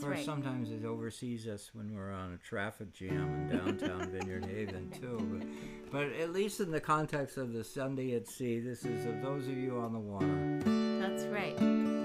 Of 0.00 0.06
That's 0.06 0.14
course, 0.14 0.26
right. 0.28 0.42
sometimes 0.42 0.70
it 0.70 0.86
oversees 0.86 1.46
us 1.46 1.72
when 1.74 1.94
we're 1.94 2.10
on 2.10 2.32
a 2.32 2.38
traffic 2.38 2.90
jam 2.94 3.50
in 3.50 3.58
downtown 3.58 4.10
Vineyard 4.10 4.46
Haven 4.46 4.90
too. 4.98 5.42
But, 5.90 5.92
but 5.92 6.18
at 6.18 6.32
least 6.32 6.60
in 6.60 6.70
the 6.70 6.80
context 6.80 7.36
of 7.36 7.52
the 7.52 7.62
Sunday 7.62 8.14
at 8.14 8.26
sea, 8.26 8.60
this 8.60 8.86
is 8.86 9.04
of 9.04 9.20
those 9.20 9.46
of 9.46 9.58
you 9.58 9.78
on 9.78 9.92
the 9.92 9.98
water. 9.98 10.58
That's 11.06 11.24
right. 11.24 11.99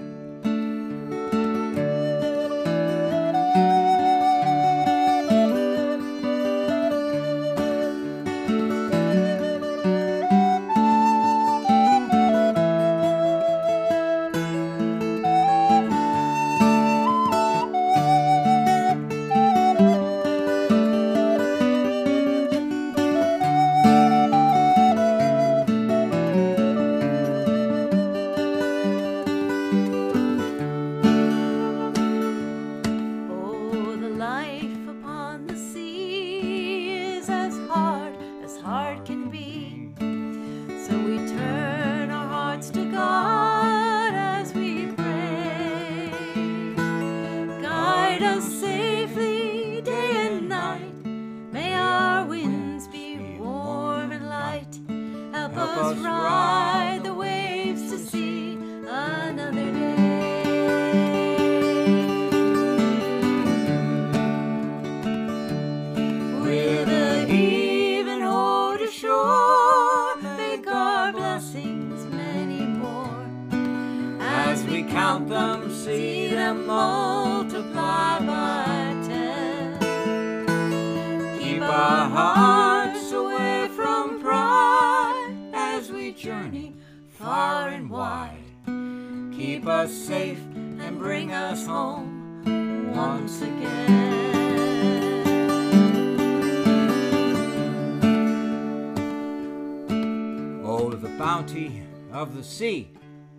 Bounty 101.56 101.82
of 102.12 102.36
the 102.36 102.42
sea 102.42 102.90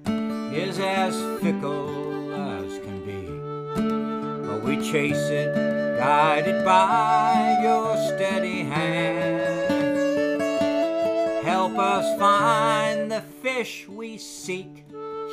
is 0.05 0.79
as 0.79 1.15
fickle 1.41 2.33
as 2.33 2.79
can 2.79 3.05
be. 3.05 3.27
But 4.47 4.63
we 4.63 4.77
chase 4.77 5.29
it, 5.29 5.55
guided 5.97 6.65
by 6.65 7.59
your 7.61 7.95
steady 8.07 8.63
hand. 8.63 9.73
Help 11.45 11.77
us 11.77 12.19
find 12.19 13.11
the 13.11 13.21
fish 13.41 13.87
we 13.87 14.17
seek, 14.17 14.85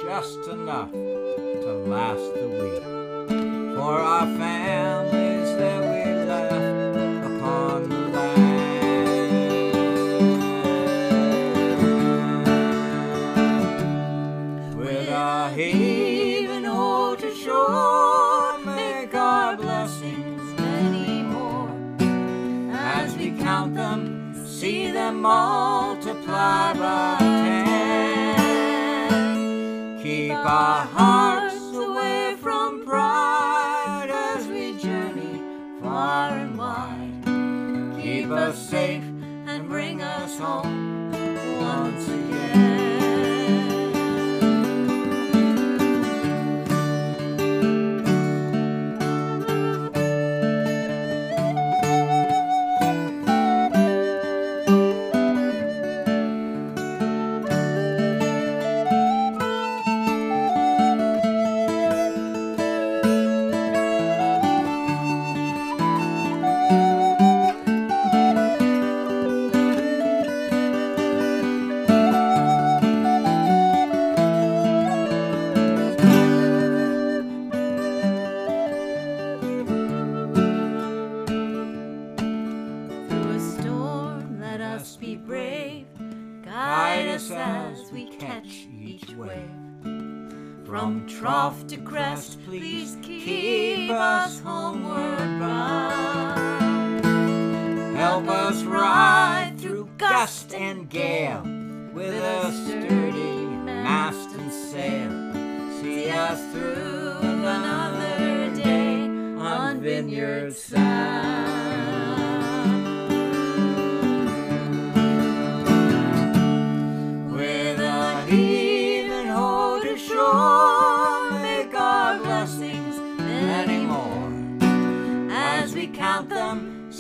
just 0.03 0.49
enough 0.49 0.93
to 0.93 1.85
last 1.87 2.35
the 2.35 2.49
week. 2.49 2.83
For 3.77 3.99
our 3.99 4.27
families 4.39 5.57
that 5.57 5.94
multiply 25.25 26.75
by 26.75 27.17
ten. 27.19 28.37
Keep 30.03 30.33
our 30.33 30.85
hearts 30.85 31.75
away 31.75 32.37
from 32.43 32.85
pride 32.85 34.11
as 34.11 34.47
we 34.47 34.77
journey 34.77 35.41
far 35.81 36.29
and 36.29 36.59
wide. 36.59 37.23
Keep 38.03 38.29
us 38.33 38.59
safe 38.69 39.09
and 39.47 39.67
bring 39.67 40.03
us 40.03 40.39
home 40.39 40.74
As 87.31 87.91
we 87.91 88.05
catch 88.07 88.67
each 88.79 89.09
wave. 89.13 89.49
From 90.67 91.07
trough 91.09 91.67
to 91.69 91.79
crest, 91.79 92.39
please 92.45 92.99
keep 93.03 93.91
us 93.91 94.41
homeward 94.41 95.41
bound. 95.41 97.05
Help 97.97 98.29
us 98.29 98.63
ride 98.65 99.55
through 99.57 99.89
gust 99.97 100.53
and 100.53 100.91
gale 100.91 101.43
with 101.95 102.13
a 102.15 102.53
sturdy 102.53 103.47
mast 103.65 104.37
and 104.37 104.53
sail. 104.53 105.11
See 105.81 106.11
us 106.11 106.41
through 106.53 107.21
another 107.23 108.55
day 108.55 109.07
on 109.39 109.81
Vineyard 109.81 110.55
Sound. 110.55 111.34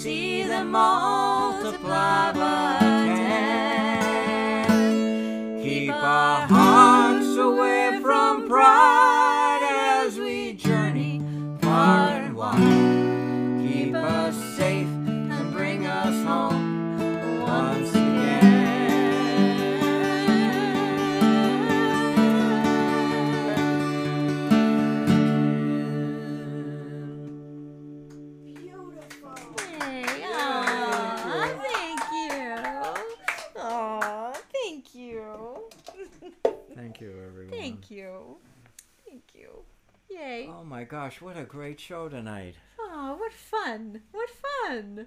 See 0.04 0.42
them 0.42 0.70
multiply 0.70 2.30
Yay. 40.34 40.48
Oh 40.50 40.64
my 40.64 40.84
gosh, 40.84 41.20
what 41.20 41.36
a 41.36 41.44
great 41.44 41.80
show 41.80 42.08
tonight. 42.08 42.54
Oh, 42.78 43.16
what 43.18 43.32
fun. 43.32 44.00
What 44.12 44.28
fun. 44.30 45.06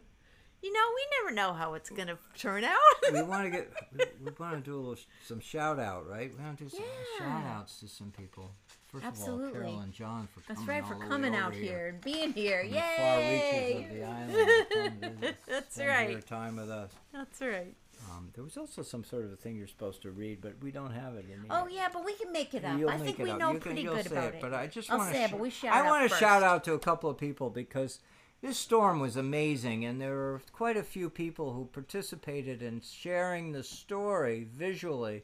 You 0.61 0.73
know, 0.73 0.80
we 0.95 1.01
never 1.21 1.36
know 1.36 1.53
how 1.53 1.75
it's 1.75 1.89
going 1.89 2.07
to 2.07 2.17
turn 2.38 2.63
out. 2.63 3.13
we 3.13 3.21
want 3.23 3.43
to 3.45 3.49
get 3.51 3.71
we, 3.95 4.05
we 4.25 4.32
want 4.39 4.55
to 4.55 4.61
do 4.61 4.75
a 4.75 4.80
little 4.80 4.97
some 5.25 5.39
shout 5.39 5.80
out, 5.80 6.07
right? 6.09 6.32
We 6.36 6.43
want 6.43 6.57
to 6.57 6.63
do 6.63 6.69
some 6.69 6.80
Yeah. 7.19 7.25
shout 7.25 7.45
outs 7.57 7.80
to 7.82 7.88
some 7.88 8.11
people. 8.11 8.51
First 8.91 9.03
of 9.03 9.03
all, 9.03 9.09
Absolutely. 9.09 9.51
Carol 9.59 9.80
and 9.82 9.93
John 9.93 10.28
for 10.34 10.39
That's 10.47 10.59
coming 10.61 10.75
right, 10.75 10.88
for 10.88 10.95
coming 10.95 11.36
out 11.36 11.53
here 11.53 11.88
and 11.89 12.01
being 12.01 12.32
here. 12.34 12.61
from 12.61 12.71
the 12.71 12.80
far 12.97 13.17
reaches 13.17 13.41
Yay. 13.53 13.84
of 13.89 13.93
the 13.93 14.03
island. 14.03 14.32
to 14.71 14.75
come 14.99 14.99
visit, 15.19 15.36
That's 15.47 15.78
right. 15.78 16.09
Your 16.11 16.21
time 16.21 16.55
with 16.55 16.69
us. 16.69 16.91
That's 17.13 17.41
right. 17.41 17.75
Um, 18.10 18.30
there 18.34 18.43
was 18.43 18.58
also 18.58 18.82
some 18.84 19.03
sort 19.03 19.26
of 19.26 19.32
a 19.32 19.36
thing 19.36 19.55
you're 19.58 19.68
supposed 19.68 20.01
to 20.03 20.12
read, 20.12 20.39
but 20.41 20.53
we 20.62 20.72
don't 20.72 20.91
have 20.93 21.16
it 21.16 21.26
in 21.26 21.41
here. 21.41 21.47
Oh, 21.49 21.68
yeah, 21.68 21.89
but 21.91 22.05
we 22.05 22.14
can 22.14 22.32
make 22.32 22.53
it 22.53 22.64
up. 22.64 22.78
You'll 22.80 22.89
I 22.89 22.97
think 22.97 23.18
we 23.18 23.34
know 23.34 23.53
You 23.53 23.60
pretty 23.60 23.84
good 23.84 24.08
about 24.08 24.36
it, 24.36 24.41
But 24.41 24.53
I 24.53 24.68
just 24.68 24.89
want 24.89 25.14
to. 25.14 25.20
it, 25.20 25.32
but 25.32 25.39
we 25.39 25.49
shout 25.49 25.74
I 25.74 25.84
want 25.84 26.10
to 26.10 26.16
shout 26.18 26.43
out 26.43 26.64
to 26.66 26.74
a 26.74 26.80
couple 26.80 27.10
of 27.10 27.18
people 27.18 27.49
because 27.49 27.99
this 28.41 28.58
storm 28.58 28.99
was 28.99 29.18
amazing, 29.18 29.84
and 29.86 29.99
there 29.99 30.16
were 30.16 30.41
quite 30.53 30.78
a 30.78 30.84
few 30.84 31.10
people 31.10 31.53
who 31.53 31.66
participated 31.66 32.62
in 32.62 32.82
sharing 32.82 33.51
the 33.51 33.64
story 33.64 34.47
visually 34.53 35.24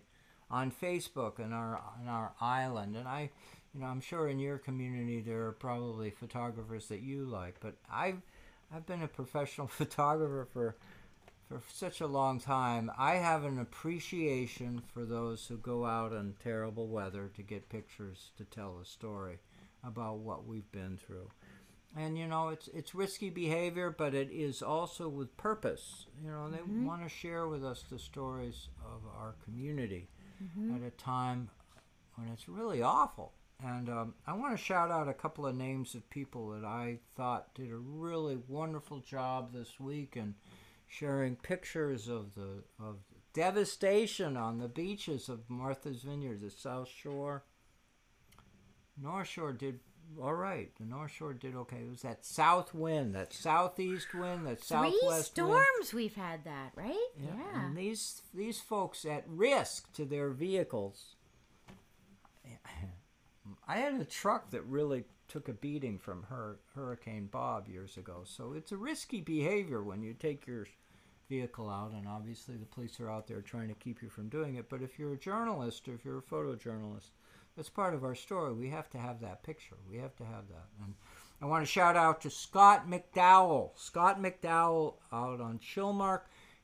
on 0.49 0.71
Facebook 0.71 1.39
and 1.39 1.53
our 1.53 1.81
on 2.01 2.07
our 2.07 2.33
island. 2.41 2.95
And 2.95 3.07
I, 3.07 3.29
you 3.73 3.81
know, 3.81 3.87
I'm 3.87 4.01
sure 4.01 4.27
in 4.27 4.39
your 4.39 4.57
community 4.57 5.21
there 5.21 5.45
are 5.47 5.51
probably 5.51 6.09
photographers 6.09 6.87
that 6.87 7.01
you 7.01 7.25
like, 7.25 7.55
but 7.59 7.75
I've 7.91 8.21
I've 8.73 8.85
been 8.85 9.03
a 9.03 9.07
professional 9.07 9.67
photographer 9.79 10.47
for 10.51 10.75
for 11.59 11.73
such 11.73 12.01
a 12.01 12.07
long 12.07 12.39
time. 12.39 12.91
I 12.97 13.15
have 13.15 13.43
an 13.43 13.59
appreciation 13.59 14.81
for 14.93 15.05
those 15.05 15.45
who 15.47 15.57
go 15.57 15.85
out 15.85 16.13
in 16.13 16.35
terrible 16.43 16.87
weather 16.87 17.29
to 17.35 17.41
get 17.41 17.69
pictures 17.69 18.31
to 18.37 18.45
tell 18.45 18.79
a 18.81 18.85
story 18.85 19.39
about 19.83 20.19
what 20.19 20.47
we've 20.47 20.71
been 20.71 20.97
through. 20.97 21.29
And 21.95 22.17
you 22.17 22.25
know, 22.27 22.49
it's 22.49 22.69
it's 22.69 22.95
risky 22.95 23.29
behavior, 23.29 23.93
but 23.95 24.15
it 24.15 24.31
is 24.31 24.63
also 24.63 25.07
with 25.07 25.37
purpose. 25.37 26.07
You 26.23 26.31
know, 26.31 26.49
they 26.49 26.61
want 26.63 27.03
to 27.03 27.09
share 27.09 27.47
with 27.47 27.63
us 27.63 27.83
the 27.89 27.99
stories 27.99 28.69
of 28.83 29.01
our 29.15 29.35
community 29.43 30.09
at 30.75 30.81
a 30.87 30.89
time 30.91 31.49
when 32.15 32.29
it's 32.29 32.49
really 32.49 32.81
awful. 32.81 33.33
And 33.63 33.89
um, 33.89 34.13
I 34.27 34.33
want 34.33 34.57
to 34.57 34.63
shout 34.63 34.91
out 34.91 35.07
a 35.07 35.13
couple 35.13 35.45
of 35.45 35.55
names 35.55 35.95
of 35.95 36.09
people 36.09 36.49
that 36.49 36.65
I 36.65 36.99
thought 37.15 37.53
did 37.53 37.71
a 37.71 37.77
really 37.77 38.37
wonderful 38.47 38.99
job 38.99 39.53
this 39.53 39.79
week 39.79 40.15
and 40.15 40.33
sharing 40.97 41.35
pictures 41.35 42.07
of 42.07 42.35
the 42.35 42.63
of 42.79 42.97
devastation 43.33 44.37
on 44.37 44.59
the 44.59 44.67
beaches 44.67 45.27
of 45.29 45.49
Martha's 45.49 46.03
Vineyard, 46.03 46.41
the 46.41 46.51
South 46.51 46.87
Shore. 46.87 47.43
North 49.01 49.27
Shore 49.27 49.53
did 49.53 49.79
all 50.21 50.35
right. 50.35 50.69
The 50.79 50.85
North 50.85 51.11
Shore 51.11 51.33
did 51.33 51.55
okay. 51.55 51.77
It 51.77 51.89
was 51.89 52.01
that 52.03 52.23
south 52.23 52.73
wind, 52.75 53.15
that 53.15 53.33
southeast 53.33 54.13
wind, 54.13 54.45
that 54.45 54.59
Three 54.59 54.91
southwest 54.91 55.37
wind. 55.37 55.49
storms 55.49 55.93
we've 55.93 56.15
had 56.15 56.43
that, 56.43 56.71
right? 56.75 57.07
Yeah. 57.19 57.65
And 57.65 57.75
these 57.75 58.21
these 58.33 58.59
folks 58.59 59.05
at 59.05 59.23
risk 59.27 59.91
to 59.93 60.05
their 60.05 60.29
vehicles. 60.29 61.15
I 63.67 63.77
had 63.77 63.99
a 63.99 64.05
truck 64.05 64.51
that 64.51 64.63
really 64.65 65.05
took 65.27 65.47
a 65.47 65.53
beating 65.53 65.97
from 65.97 66.23
her 66.23 66.59
Hurricane 66.75 67.27
Bob 67.31 67.67
years 67.67 67.97
ago. 67.97 68.21
So 68.25 68.53
it's 68.53 68.71
a 68.71 68.77
risky 68.77 69.21
behavior 69.21 69.81
when 69.81 70.03
you 70.03 70.13
take 70.13 70.45
your 70.45 70.67
vehicle 71.29 71.69
out, 71.69 71.93
and 71.93 72.07
obviously 72.07 72.55
the 72.55 72.65
police 72.65 72.99
are 72.99 73.09
out 73.09 73.27
there 73.27 73.41
trying 73.41 73.69
to 73.69 73.75
keep 73.75 74.01
you 74.01 74.09
from 74.09 74.29
doing 74.29 74.55
it. 74.55 74.69
But 74.69 74.81
if 74.81 74.97
you're 74.97 75.13
a 75.13 75.17
journalist 75.17 75.87
or 75.87 75.93
if 75.93 76.05
you're 76.05 76.19
a 76.19 76.21
photojournalist, 76.21 77.11
that's 77.55 77.69
part 77.69 77.93
of 77.93 78.03
our 78.03 78.15
story. 78.15 78.53
We 78.53 78.69
have 78.69 78.89
to 78.91 78.97
have 78.97 79.21
that 79.21 79.43
picture. 79.43 79.75
We 79.89 79.97
have 79.97 80.15
to 80.17 80.25
have 80.25 80.47
that. 80.49 80.67
And 80.83 80.95
I 81.41 81.45
want 81.45 81.65
to 81.65 81.71
shout 81.71 81.95
out 81.95 82.21
to 82.21 82.29
Scott 82.29 82.89
McDowell. 82.89 83.71
Scott 83.75 84.21
McDowell 84.21 84.95
out 85.11 85.39
on 85.41 85.59
Chilmark. 85.59 86.21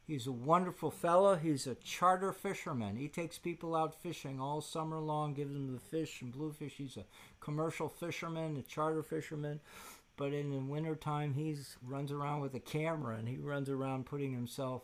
He's 0.08 0.26
a 0.26 0.32
wonderful 0.32 0.90
fellow. 0.90 1.36
He's 1.36 1.68
a 1.68 1.76
charter 1.76 2.34
fisherman. 2.34 2.96
He 2.96 3.08
takes 3.08 3.38
people 3.38 3.76
out 3.76 3.94
fishing 4.02 4.40
all 4.40 4.60
summer 4.60 5.00
long, 5.00 5.36
gives 5.36 5.54
them 5.54 5.72
the 5.72 5.80
fish 5.80 6.24
and 6.24 6.32
bluefish. 6.32 6.74
He's 6.78 6.98
a 6.98 7.06
commercial 7.40 7.88
fisherman, 7.88 8.58
a 8.58 8.64
charter 8.64 9.04
fisherman. 9.04 9.60
But 10.20 10.34
in 10.34 10.52
the 10.52 10.58
wintertime, 10.60 11.34
he 11.34 11.56
runs 11.82 12.12
around 12.12 12.42
with 12.42 12.54
a 12.54 12.60
camera 12.60 13.16
and 13.16 13.26
he 13.28 13.38
runs 13.38 13.70
around 13.70 14.06
putting 14.06 14.34
himself. 14.34 14.84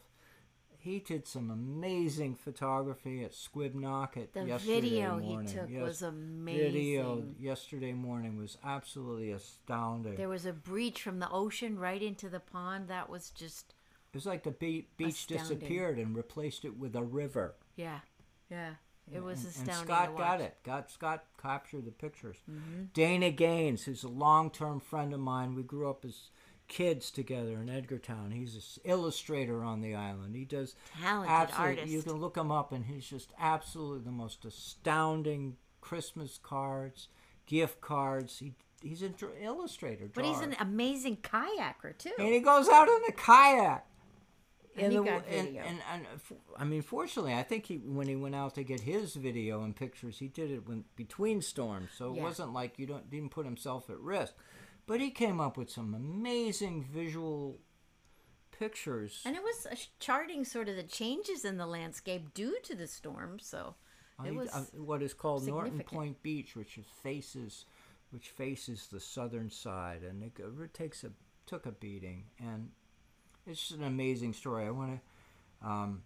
He 0.78 1.00
did 1.00 1.28
some 1.28 1.52
amazing 1.52 2.36
photography 2.36 3.22
at 3.26 3.34
Squibnocket 3.34 4.32
The 4.34 4.46
yesterday 4.46 4.80
video 4.82 5.18
he 5.18 5.34
morning. 5.34 5.54
took 5.54 5.70
Yes, 5.70 5.82
was 5.82 6.02
amazing. 6.04 6.72
Video 6.72 7.24
yesterday 7.38 7.92
morning 7.92 8.38
was 8.38 8.58
absolutely 8.64 9.32
astounding. 9.32 10.16
There 10.16 10.30
was 10.30 10.46
a 10.46 10.54
breach 10.54 11.02
from 11.02 11.20
the 11.20 11.30
ocean 11.30 11.78
right 11.78 12.02
into 12.02 12.30
the 12.30 12.40
pond. 12.40 12.88
That 12.88 13.10
was 13.10 13.32
just, 13.32 13.74
It 14.14 14.16
was 14.16 14.26
like 14.28 14.44
the 14.44 14.52
be- 14.52 14.88
beach 14.96 15.10
Astounding. 15.32 15.58
disappeared 15.58 15.98
and 16.00 16.16
replaced 16.16 16.64
it 16.64 16.78
with 16.78 16.96
a 16.96 17.04
river. 17.04 17.56
yeah, 17.76 18.00
yeah. 18.50 18.76
It 19.14 19.24
was 19.24 19.40
and, 19.40 19.48
astounding. 19.50 19.76
and 19.76 19.88
Scott 19.88 20.18
got 20.18 20.42
it. 20.42 20.58
Got 20.64 20.90
Scott 20.90 21.26
captured 21.42 21.86
the 21.86 21.92
pictures. 21.92 22.38
Mm-hmm. 22.50 22.86
Dana 22.94 23.32
Gaines, 23.32 23.84
who's 23.84 24.04
a 24.04 24.10
long-term 24.10 24.80
friend 24.80 25.14
of 25.14 25.20
mine, 25.20 25.56
we 25.56 25.64
grew 25.64 25.90
up 25.90 26.04
as 26.06 26.30
kids 26.68 27.12
together 27.12 27.62
in 27.62 27.68
Edgartown. 27.68 28.34
He's 28.34 28.56
an 28.56 28.90
illustrator 28.90 29.64
on 29.64 29.82
the 29.82 29.94
island. 29.96 30.36
He 30.36 30.46
does 30.46 30.76
Talented 31.02 31.56
artist. 31.56 31.88
You 31.88 32.02
can 32.02 32.14
look 32.14 32.36
him 32.36 32.52
up, 32.52 32.72
and 32.72 32.86
he's 32.86 33.06
just 33.06 33.32
absolutely 33.40 34.04
the 34.04 34.12
most 34.12 34.46
astounding 34.46 35.58
Christmas 35.82 36.40
cards, 36.42 37.10
gift 37.46 37.82
cards. 37.82 38.40
He 38.40 38.54
he's 38.82 39.02
an 39.02 39.16
illustrator. 39.42 40.10
But 40.14 40.26
he's 40.26 40.40
an 40.40 40.56
amazing 40.60 41.18
kayaker 41.18 41.98
too. 41.98 42.12
and 42.18 42.34
he 42.34 42.40
goes 42.40 42.68
out 42.70 42.88
in 42.88 43.02
a 43.08 43.12
kayak. 43.12 43.86
And 44.78 44.92
he 44.92 44.98
the- 44.98 45.04
got 45.06 45.26
and- 45.28 45.48
video. 45.48 45.64
And, 45.64 45.80
and, 45.92 46.06
f- 46.16 46.34
I 46.58 46.66
mean, 46.66 46.82
fortunately, 46.82 47.34
I 47.34 47.44
think 47.44 47.66
he 47.68 47.78
when 47.78 48.08
he 48.08 48.16
went 48.16 48.36
out 48.36 48.56
to 48.56 48.64
get 48.64 48.82
his 48.82 49.16
video 49.16 49.64
and 49.64 49.76
pictures, 49.76 50.20
he 50.20 50.28
did 50.28 50.52
it 50.52 50.68
when 50.68 50.84
between 50.96 51.42
storms, 51.42 51.92
so 51.98 52.14
it 52.14 52.22
wasn't 52.22 52.54
like 52.54 52.78
you 52.78 52.86
don't 52.86 53.10
didn't 53.10 53.30
put 53.32 53.46
himself 53.46 53.90
at 53.90 54.00
risk. 54.00 54.34
But 54.88 55.00
he 55.02 55.10
came 55.12 55.40
up 55.42 55.58
with 55.58 55.70
some 55.72 55.94
amazing 55.96 56.84
visual 56.84 57.60
pictures. 58.52 59.22
And 59.26 59.36
it 59.36 59.42
was 59.44 59.68
charting 60.00 60.46
sort 60.46 60.70
of 60.70 60.76
the 60.76 60.84
changes 60.84 61.44
in 61.46 61.58
the 61.58 61.66
landscape 61.66 62.34
due 62.34 62.58
to 62.64 62.76
the 62.76 62.88
storm. 62.88 63.40
So 63.40 63.76
I- 64.20 64.28
it 64.28 64.36
was 64.36 64.50
uh, 64.54 64.66
what 64.74 65.02
is 65.02 65.14
called 65.14 65.46
Norton. 65.48 65.80
Point 65.82 66.22
Beach, 66.22 66.56
which 66.56 66.80
faces, 67.04 67.66
which 68.12 68.30
faces 68.30 68.88
the 68.88 69.00
southern 69.00 69.50
side, 69.50 70.04
and 70.04 70.24
it, 70.24 70.34
it 70.40 70.74
takes 70.74 71.04
a 71.04 71.12
took 71.46 71.66
a 71.66 71.72
beating, 71.72 72.26
and 72.40 72.72
it's 73.48 73.60
just 73.68 73.80
an 73.80 73.84
amazing 73.84 74.34
story. 74.34 74.66
I 74.66 74.72
want 74.72 75.00
to, 75.62 75.68
um, 75.68 76.04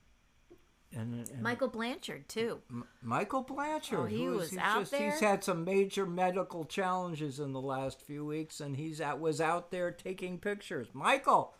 and, 0.91 1.29
and 1.29 1.41
Michael 1.43 1.67
Blanchard 1.67 2.27
too. 2.27 2.61
M- 2.69 2.83
Michael 3.01 3.43
Blanchard. 3.43 3.99
Oh, 3.99 4.05
he 4.05 4.25
who 4.25 4.33
is- 4.35 4.39
was 4.39 4.49
he's 4.51 4.59
out 4.59 4.79
He's 4.79 4.89
there? 4.89 5.11
He's 5.11 5.19
had 5.19 5.43
some 5.43 5.63
major 5.63 6.05
medical 6.05 6.65
challenges 6.65 7.39
in 7.39 7.53
the 7.53 7.61
last 7.61 8.01
few 8.01 8.25
weeks, 8.25 8.59
and 8.59 8.75
he's 8.75 8.99
at, 8.99 9.19
was 9.19 9.39
out 9.39 9.69
there 9.71 9.91
taking 9.91 10.39
pictures. 10.39 10.87
Michael, 10.93 11.53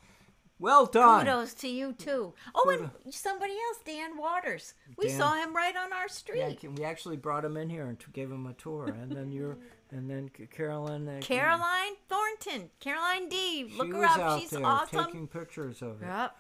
Well 0.58 0.88
done. 0.88 1.26
Kudos 1.26 1.54
to 1.56 1.68
you 1.70 1.94
too. 1.94 2.34
Oh, 2.56 2.70
and 2.70 3.14
somebody 3.14 3.54
else, 3.54 3.78
Dan 3.86 4.18
Waters. 4.18 4.74
We 4.98 5.08
Dan- 5.10 5.18
saw 5.20 5.36
him 5.36 5.56
right 5.56 5.76
on 5.76 5.94
our 5.94 6.08
street. 6.10 6.40
Yeah, 6.40 6.52
street. 6.56 6.78
we 6.78 6.84
actually 6.84 7.18
brought 7.18 7.46
him 7.46 7.56
in 7.56 7.70
here 7.70 7.86
and 7.86 7.98
gave 8.14 8.30
him 8.32 8.46
a 8.48 8.54
tour, 8.54 8.88
and 8.88 9.12
then 9.12 9.32
you're, 9.32 9.58
and 9.92 10.10
then 10.10 10.30
Caroline. 10.52 11.22
Caroline 11.22 11.94
Thornton, 12.08 12.70
Caroline 12.80 13.30
D. 13.30 13.72
Look 13.78 13.92
her 13.92 14.06
up. 14.06 14.18
out 14.20 14.42
She's 14.42 14.50
there 14.52 14.66
awesome. 14.66 15.06
taking 15.06 15.28
pictures 15.28 15.82
of 15.82 16.02
it. 16.02 16.08
Yep. 16.08 16.36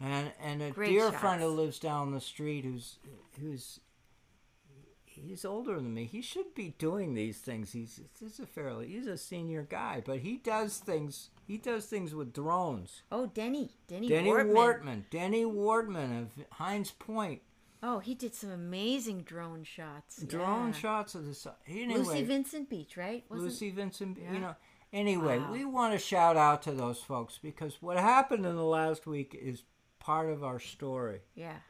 And 0.00 0.32
and 0.42 0.62
a 0.62 0.70
Great 0.70 0.90
dear 0.90 1.10
friend 1.12 1.42
who 1.42 1.48
lives 1.48 1.78
down 1.78 2.12
the 2.12 2.20
street 2.20 2.64
who's 2.64 2.98
who's 3.40 3.80
he's 5.04 5.44
older 5.44 5.76
than 5.76 5.92
me. 5.92 6.04
He 6.04 6.22
should 6.22 6.54
be 6.54 6.74
doing 6.78 7.14
these 7.14 7.38
things. 7.38 7.72
He's 7.72 8.00
he's 8.18 8.38
a 8.38 8.46
fairly 8.46 8.88
he's 8.88 9.06
a 9.06 9.18
senior 9.18 9.62
guy, 9.68 10.02
but 10.04 10.18
he 10.20 10.36
does 10.36 10.78
things 10.78 11.30
he 11.44 11.56
does 11.56 11.86
things 11.86 12.14
with 12.14 12.32
drones. 12.32 13.02
Oh, 13.10 13.26
Denny. 13.26 13.70
Denny, 13.88 14.08
Denny 14.08 14.30
Wortman. 14.30 14.54
Wortman, 14.54 15.02
Denny 15.10 15.44
Wortman 15.44 16.22
of 16.22 16.28
Hines 16.52 16.90
Point, 16.90 17.40
Oh, 17.82 18.00
he 18.00 18.14
did 18.14 18.34
some 18.34 18.50
amazing 18.50 19.22
drone 19.22 19.62
shots. 19.64 20.20
drone 20.22 20.68
Yeah. 20.68 20.72
shots 20.72 21.14
of 21.14 21.26
the 21.26 21.34
sun. 21.34 21.54
Anyway, 21.66 22.00
Lucy 22.00 22.24
Vincent 22.24 22.68
Beach, 22.68 22.96
right? 22.96 23.24
Wasn't- 23.30 23.48
Lucy 23.48 23.70
Vincent, 23.70 24.18
Yeah. 24.18 24.32
you 24.32 24.38
know. 24.40 24.56
Anyway, 24.92 25.38
Wow. 25.38 25.52
we 25.52 25.64
want 25.64 25.92
to 25.92 25.98
shout 25.98 26.36
out 26.36 26.62
to 26.62 26.72
those 26.72 27.00
folks 27.02 27.38
because 27.38 27.80
what 27.82 27.96
happened 27.98 28.46
in 28.46 28.56
the 28.56 28.64
last 28.64 29.06
week 29.06 29.34
is 29.34 29.62
part 29.98 30.28
of 30.30 30.42
our 30.42 30.58
story, 30.58 31.20
Yeah. 31.34 31.60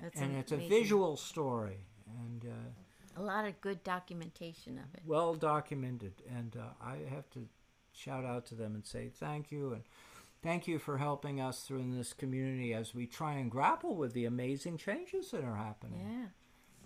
That's 0.00 0.20
and 0.20 0.36
it's 0.36 0.52
a 0.52 0.56
visual 0.56 1.16
story 1.16 1.86
and 2.06 2.44
uh, 2.44 3.20
A 3.20 3.22
lot 3.22 3.46
of 3.46 3.60
good 3.60 3.82
documentation 3.84 4.78
of 4.78 4.94
it. 4.94 5.02
well 5.04 5.34
documented. 5.34 6.22
And 6.28 6.56
uh, 6.56 6.70
I 6.80 6.96
have 7.10 7.28
to 7.30 7.48
shout 7.92 8.24
out 8.24 8.46
to 8.46 8.54
them 8.54 8.74
and 8.74 8.84
say 8.86 9.08
thank 9.08 9.50
you 9.52 9.72
and 9.72 9.84
thank 10.44 10.68
you 10.68 10.78
for 10.78 10.98
helping 10.98 11.40
us 11.40 11.62
through 11.62 11.78
in 11.78 11.96
this 11.96 12.12
community 12.12 12.74
as 12.74 12.94
we 12.94 13.06
try 13.06 13.32
and 13.32 13.50
grapple 13.50 13.96
with 13.96 14.12
the 14.12 14.26
amazing 14.26 14.76
changes 14.76 15.30
that 15.30 15.42
are 15.42 15.56
happening. 15.56 16.00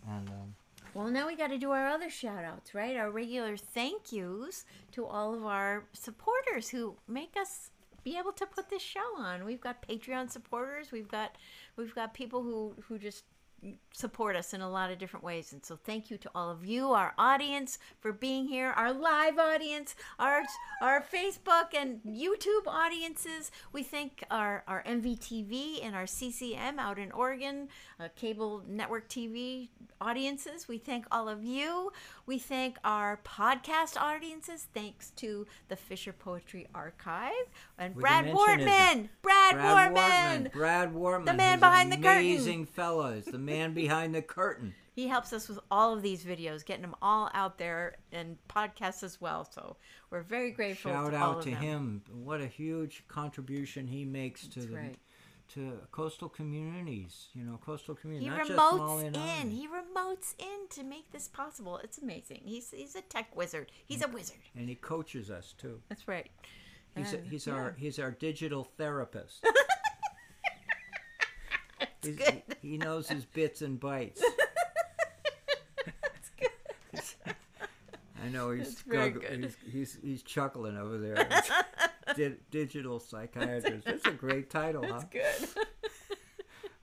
Yeah. 0.06 0.14
And 0.14 0.28
um, 0.30 0.54
Well, 0.94 1.08
now 1.08 1.26
we 1.26 1.36
got 1.36 1.48
to 1.48 1.58
do 1.58 1.72
our 1.72 1.88
other 1.88 2.08
shout 2.08 2.44
outs, 2.44 2.72
right? 2.72 2.96
Our 2.96 3.10
regular 3.10 3.56
thank 3.56 4.12
yous 4.12 4.64
to 4.92 5.04
all 5.04 5.34
of 5.34 5.44
our 5.44 5.84
supporters 5.92 6.68
who 6.68 6.96
make 7.08 7.36
us 7.36 7.70
be 8.04 8.16
able 8.16 8.32
to 8.32 8.46
put 8.46 8.70
this 8.70 8.80
show 8.80 9.18
on. 9.18 9.44
We've 9.44 9.60
got 9.60 9.86
Patreon 9.86 10.30
supporters. 10.30 10.92
We've 10.92 11.08
got 11.08 11.36
we've 11.76 11.94
got 11.94 12.14
people 12.14 12.42
who 12.42 12.74
who 12.86 12.98
just 12.98 13.24
support 13.92 14.36
us 14.36 14.54
in 14.54 14.60
a 14.60 14.70
lot 14.70 14.90
of 14.90 14.98
different 14.98 15.24
ways. 15.24 15.52
And 15.52 15.64
so 15.64 15.76
thank 15.76 16.10
you 16.10 16.18
to 16.18 16.30
all 16.34 16.50
of 16.50 16.64
you, 16.64 16.92
our 16.92 17.14
audience, 17.18 17.78
for 18.00 18.12
being 18.12 18.46
here, 18.46 18.70
our 18.70 18.92
live 18.92 19.38
audience, 19.38 19.94
our 20.18 20.42
our 20.80 21.02
Facebook 21.02 21.74
and 21.76 22.00
YouTube 22.04 22.66
audiences. 22.66 23.50
We 23.72 23.82
thank 23.82 24.24
our, 24.30 24.62
our 24.68 24.82
MVTV 24.84 25.84
and 25.84 25.94
our 25.96 26.06
CCM 26.06 26.78
out 26.78 26.98
in 26.98 27.10
Oregon, 27.12 27.68
uh, 27.98 28.08
cable 28.14 28.62
network 28.68 29.08
TV 29.08 29.68
audiences. 30.00 30.68
We 30.68 30.78
thank 30.78 31.06
all 31.10 31.28
of 31.28 31.42
you. 31.42 31.90
We 32.28 32.38
thank 32.38 32.76
our 32.84 33.18
podcast 33.24 33.98
audiences. 33.98 34.66
Thanks 34.74 35.12
to 35.12 35.46
the 35.68 35.76
Fisher 35.76 36.12
Poetry 36.12 36.66
Archive 36.74 37.32
and 37.78 37.94
Brad 37.94 38.26
Wortman. 38.26 39.08
Brad, 39.22 39.54
Brad 39.54 39.94
Wortman. 39.94 39.96
Wortman, 39.96 40.52
Brad 40.52 40.92
Wortman, 40.92 41.24
The 41.24 41.32
man 41.32 41.58
behind 41.58 41.90
the 41.90 41.96
curtain. 41.96 42.18
amazing 42.18 42.66
fellows. 42.66 43.24
the 43.24 43.38
man 43.38 43.72
behind 43.72 44.14
the 44.14 44.20
curtain. 44.20 44.74
He 44.98 45.06
helps 45.06 45.32
us 45.32 45.48
with 45.48 45.60
all 45.70 45.94
of 45.94 46.02
these 46.02 46.24
videos, 46.24 46.64
getting 46.66 46.82
them 46.82 46.96
all 47.00 47.30
out 47.32 47.56
there 47.56 47.98
and 48.10 48.36
podcasts 48.48 49.04
as 49.04 49.20
well. 49.20 49.44
So 49.48 49.76
we're 50.10 50.22
very 50.22 50.50
grateful. 50.50 50.90
Shout 50.90 51.12
to 51.12 51.16
all 51.16 51.22
out 51.22 51.38
of 51.38 51.44
to 51.44 51.50
them. 51.52 51.60
him! 51.62 52.02
What 52.24 52.40
a 52.40 52.48
huge 52.48 53.04
contribution 53.06 53.86
he 53.86 54.04
makes 54.04 54.48
to 54.48 54.58
That's 54.58 54.66
the 54.72 54.76
right. 54.76 54.98
To 55.54 55.78
coastal 55.92 56.28
communities. 56.28 57.28
You 57.34 57.44
know, 57.44 57.58
coastal 57.64 57.94
communities. 57.94 58.30
He 58.32 58.36
not 58.36 58.48
remotes 58.48 59.04
and 59.06 59.16
in. 59.16 59.50
He 59.50 59.66
remotes 59.66 60.34
in 60.38 60.68
to 60.70 60.82
make 60.84 61.10
this 61.12 61.28
possible. 61.28 61.78
It's 61.82 61.98
amazing. 61.98 62.42
He's 62.44 62.70
he's 62.70 62.94
a 62.96 63.02
tech 63.02 63.34
wizard. 63.36 63.70
He's 63.86 64.02
a 64.04 64.08
wizard. 64.08 64.38
and 64.56 64.68
he 64.68 64.74
coaches 64.74 65.30
us 65.30 65.54
too. 65.58 65.80
That's 65.88 66.06
right. 66.08 66.30
He's 66.96 67.12
a, 67.12 67.18
And, 67.18 67.26
he's 67.28 67.46
yeah. 67.46 67.54
our 67.54 67.74
he's 67.78 67.98
our 67.98 68.10
digital 68.10 68.64
therapist. 68.64 69.44
Good. 72.02 72.42
He, 72.62 72.70
he 72.70 72.78
knows 72.78 73.08
his 73.08 73.24
bits 73.34 73.60
and 73.62 73.80
bytes. 73.80 74.20
I 78.24 78.28
know 78.30 78.50
he's, 78.50 78.82
That's 78.82 78.82
gugg- 79.16 79.24
he's 79.42 79.56
he's 79.70 79.98
he's 80.02 80.22
chuckling 80.22 80.76
over 80.76 80.98
there. 80.98 81.28
Di- 82.18 82.36
digital 82.50 82.98
psychiatrist. 83.00 83.84
That's 83.86 84.06
a 84.06 84.10
great 84.12 84.50
title, 84.50 84.84
huh? 84.86 85.02
Good. 85.10 85.24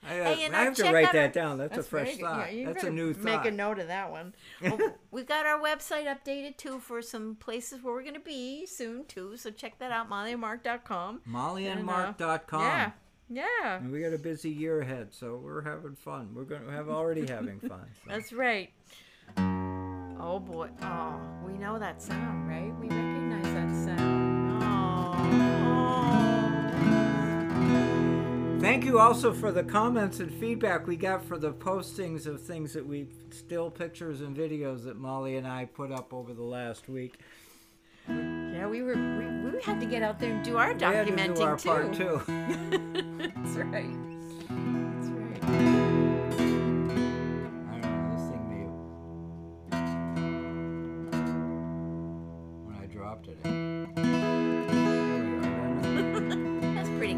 I, 0.08 0.20
uh, 0.20 0.36
Hey, 0.36 0.50
I 0.54 0.64
have 0.66 0.76
to 0.76 0.92
write 0.92 1.12
that 1.14 1.16
our- 1.26 1.28
down. 1.30 1.58
That's, 1.58 1.78
a 1.80 1.84
fresh 1.84 2.18
thought. 2.18 2.54
Yeah, 2.54 2.68
That's 2.72 2.84
a 2.84 2.92
new 2.92 3.08
Make 3.08 3.18
thought. 3.18 3.24
Make 3.44 3.46
a 3.46 3.56
note 3.56 3.80
of 3.80 3.88
that 3.88 4.12
one. 4.12 4.34
Well, 4.62 4.78
we've 5.12 5.26
got 5.26 5.46
our 5.48 5.60
website 5.60 6.06
updated 6.06 6.58
too 6.58 6.80
for 6.80 7.02
some 7.02 7.36
places 7.36 7.82
where 7.82 7.94
we're 7.94 8.04
going 8.04 8.14
to 8.14 8.20
be 8.20 8.66
soon 8.68 9.06
too. 9.06 9.36
So 9.36 9.50
check 9.50 9.80
that 9.80 9.92
out, 9.92 10.10
mollyandmark.com. 10.10 11.22
And, 11.26 11.36
uh, 11.36 11.40
MollyandMark.com. 11.40 12.62
Yeah. 12.62 12.92
Yeah. 13.28 13.78
And 13.78 13.92
we 13.92 14.02
got 14.02 14.14
a 14.14 14.20
busy 14.20 14.52
year 14.52 14.82
ahead, 14.82 15.08
so 15.12 15.42
we're 15.44 15.64
having 15.64 15.96
fun. 15.96 16.30
We're 16.36 16.44
going 16.44 16.66
to 16.66 16.72
have 16.72 16.88
already 16.90 17.26
having 17.28 17.60
fun. 17.60 17.88
so. 17.96 18.02
That's 18.08 18.32
right. 18.32 18.70
Oh 19.38 20.40
boy. 20.40 20.70
Oh, 20.84 21.20
we 21.46 21.54
know 21.54 21.80
that 21.80 22.02
sound, 22.02 22.48
right? 22.48 22.72
We 22.80 22.88
Thank 28.62 28.84
you 28.86 29.00
also 29.00 29.32
for 29.34 29.52
the 29.52 29.64
comments 29.64 30.20
and 30.20 30.32
feedback 30.34 30.88
we 30.88 30.96
got 30.96 31.24
for 31.24 31.38
the 31.38 31.54
postings 31.54 32.26
of 32.26 32.42
things 32.42 32.74
that 32.74 32.86
we 32.86 33.08
still 33.30 33.70
pictures 33.70 34.22
and 34.22 34.36
videos 34.36 34.84
that 34.86 34.98
Molly 34.98 35.38
and 35.38 35.48
I 35.48 35.66
put 35.66 35.92
up 35.92 36.14
over 36.14 36.34
the 36.34 36.44
last 36.44 36.90
week. 36.90 37.20
Yeah, 38.08 38.68
we 38.68 38.82
were 38.82 38.96
we, 38.96 39.52
we 39.52 39.62
had 39.62 39.80
to 39.80 39.86
get 39.86 40.02
out 40.04 40.20
there 40.20 40.34
and 40.34 40.44
do 40.44 40.58
our 40.58 40.74
We 40.74 40.82
had 40.84 41.08
to 41.08 41.14
documenting 41.14 41.36
do 41.36 41.42
our 41.44 41.58
too. 41.58 41.70
part 41.70 41.94
too. 41.94 42.22
That's 43.36 43.58
right. 43.58 43.96
That's 44.50 45.08
right. 45.10 45.44
I 47.72 47.80
don't 47.82 47.82
know, 47.82 48.16
this 48.18 48.26
thing 48.30 48.44
may 48.50 48.66
when 52.66 52.76
I 52.82 52.86
dropped 52.88 53.28
it. 53.28 53.38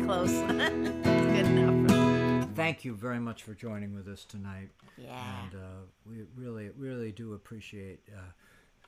Close. 0.07 0.31
Good 0.47 1.45
enough. 1.47 2.55
Thank 2.55 2.85
you 2.85 2.95
very 2.95 3.19
much 3.19 3.43
for 3.43 3.53
joining 3.53 3.93
with 3.93 4.07
us 4.07 4.23
tonight. 4.23 4.69
Yeah. 4.97 5.21
And 5.43 5.55
uh, 5.55 5.81
we 6.05 6.23
really, 6.37 6.69
really 6.77 7.11
do 7.11 7.33
appreciate 7.33 7.99
uh, 8.15 8.21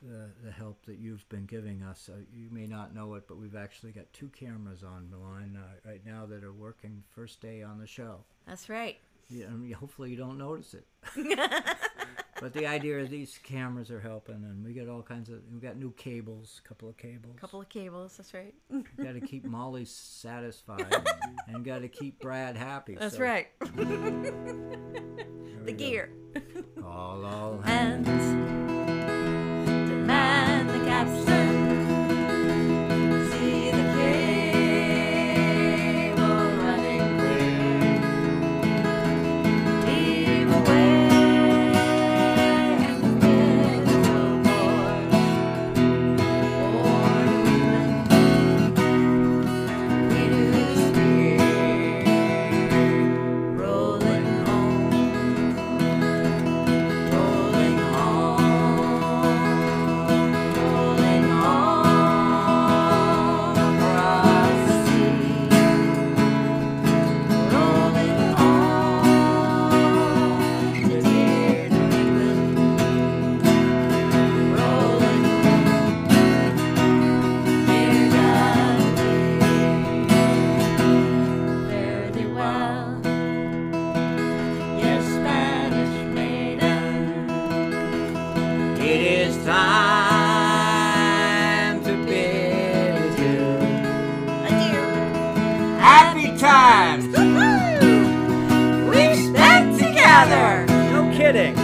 the, 0.01 0.29
the 0.45 0.51
help 0.51 0.85
that 0.85 0.97
you've 0.97 1.27
been 1.27 1.45
giving 1.45 1.83
us. 1.83 2.09
Uh, 2.11 2.19
you 2.33 2.47
may 2.51 2.67
not 2.67 2.95
know 2.95 3.15
it, 3.15 3.27
but 3.27 3.37
we've 3.37 3.57
actually 3.57 3.91
got 3.91 4.05
two 4.13 4.29
cameras 4.29 4.81
on 4.81 5.09
the 5.11 5.17
line 5.17 5.59
uh, 5.61 5.89
right 5.89 6.05
now 6.05 6.25
that 6.25 6.41
are 6.41 6.53
working 6.53 7.03
first 7.09 7.41
day 7.41 7.63
on 7.63 7.79
the 7.79 7.87
show. 7.87 8.23
That's 8.47 8.69
right. 8.69 8.97
Yeah, 9.29 9.47
and 9.47 9.73
hopefully 9.73 10.11
you 10.11 10.15
don't 10.15 10.37
notice 10.37 10.73
it. 10.73 10.87
but 12.41 12.53
the 12.53 12.65
idea 12.65 12.99
is 12.99 13.09
these 13.09 13.39
cameras 13.43 13.91
are 13.91 13.99
helping, 13.99 14.35
and 14.35 14.63
we 14.65 14.73
got 14.73 14.87
all 14.87 15.01
kinds 15.01 15.29
of. 15.29 15.39
We 15.53 15.59
got 15.59 15.77
new 15.77 15.91
cables, 15.91 16.61
a 16.63 16.67
couple 16.67 16.89
of 16.89 16.97
cables. 16.97 17.35
couple 17.39 17.61
of 17.61 17.69
cables. 17.69 18.15
That's 18.17 18.33
right. 18.33 18.53
Got 18.97 19.13
to 19.13 19.21
keep 19.21 19.43
Molly 19.49 19.85
satisfied, 19.85 20.93
and 21.47 21.63
got 21.65 21.81
to 21.81 21.87
keep 21.87 22.19
Brad 22.19 22.55
happy. 22.55 22.95
That's 22.95 23.17
so 23.17 23.23
right. 23.23 23.47
The 25.65 25.73
gear. 25.75 26.11
All, 26.83 27.25
all 27.25 27.61
hands. 27.63 28.68
kidding. 101.31 101.58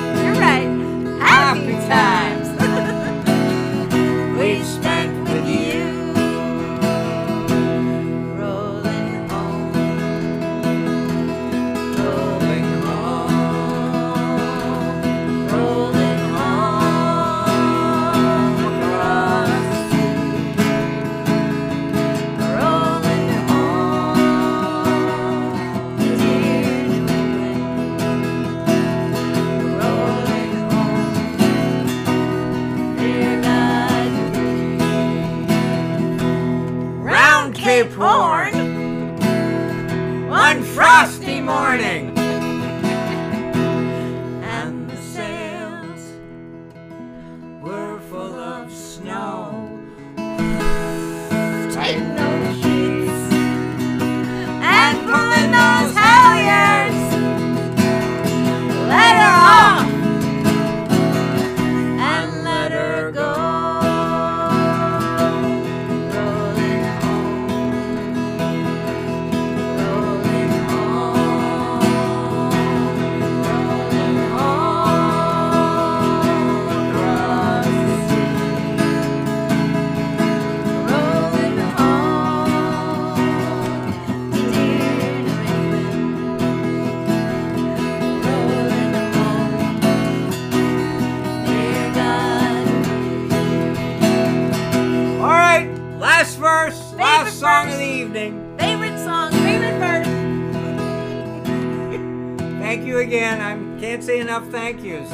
Again. 103.05 103.39
I 103.39 103.53
can't 103.79 104.03
say 104.03 104.19
enough 104.19 104.47
thank 104.49 104.81
yous. 104.83 105.07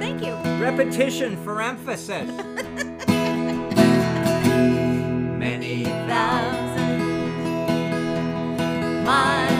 Thank 0.00 0.24
you. 0.24 0.34
Repetition 0.60 1.36
for 1.44 1.62
emphasis. 1.62 2.28
Many 5.38 5.84
Thousand 5.84 6.98
miles 9.04 9.57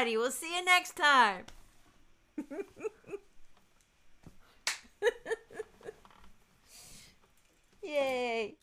everybody. 0.00 0.16
We'll 0.16 0.30
see 0.30 0.56
you 0.56 0.64
next 0.64 0.96
time. 0.96 1.44
Yay. 7.82 8.54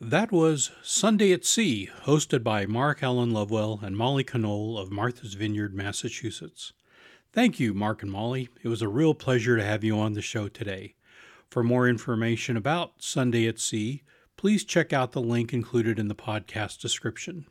That 0.00 0.32
was 0.32 0.72
Sunday 0.82 1.32
at 1.32 1.46
Sea, 1.46 1.88
hosted 2.04 2.42
by 2.42 2.66
Mark 2.66 3.02
Alan 3.02 3.30
Lovewell 3.30 3.80
and 3.82 3.96
Molly 3.96 4.24
Conole 4.24 4.76
of 4.78 4.90
Martha's 4.90 5.32
Vineyard, 5.34 5.72
Massachusetts. 5.74 6.74
Thank 7.32 7.58
you, 7.58 7.72
Mark 7.72 8.02
and 8.02 8.12
Molly. 8.12 8.50
It 8.62 8.68
was 8.68 8.82
a 8.82 8.88
real 8.88 9.14
pleasure 9.14 9.56
to 9.56 9.64
have 9.64 9.82
you 9.82 9.98
on 9.98 10.12
the 10.12 10.20
show 10.20 10.48
today. 10.48 10.96
For 11.48 11.62
more 11.62 11.88
information 11.88 12.56
about 12.56 13.02
Sunday 13.02 13.46
at 13.46 13.58
Sea, 13.58 14.02
please 14.36 14.64
check 14.64 14.92
out 14.92 15.12
the 15.12 15.22
link 15.22 15.54
included 15.54 15.98
in 15.98 16.08
the 16.08 16.14
podcast 16.14 16.80
description. 16.80 17.46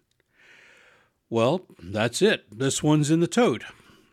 Well, 1.32 1.62
that's 1.82 2.22
it. 2.22 2.44
This 2.52 2.84
one's 2.84 3.10
in 3.10 3.22
the 3.22 3.26
tote. 3.26 3.64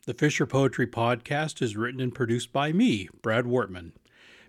The 0.07 0.15
Fisher 0.15 0.47
Poetry 0.47 0.87
Podcast 0.87 1.61
is 1.61 1.77
written 1.77 2.01
and 2.01 2.15
produced 2.15 2.53
by 2.53 2.73
me, 2.73 3.09
Brad 3.23 3.45
Wortman. 3.45 3.91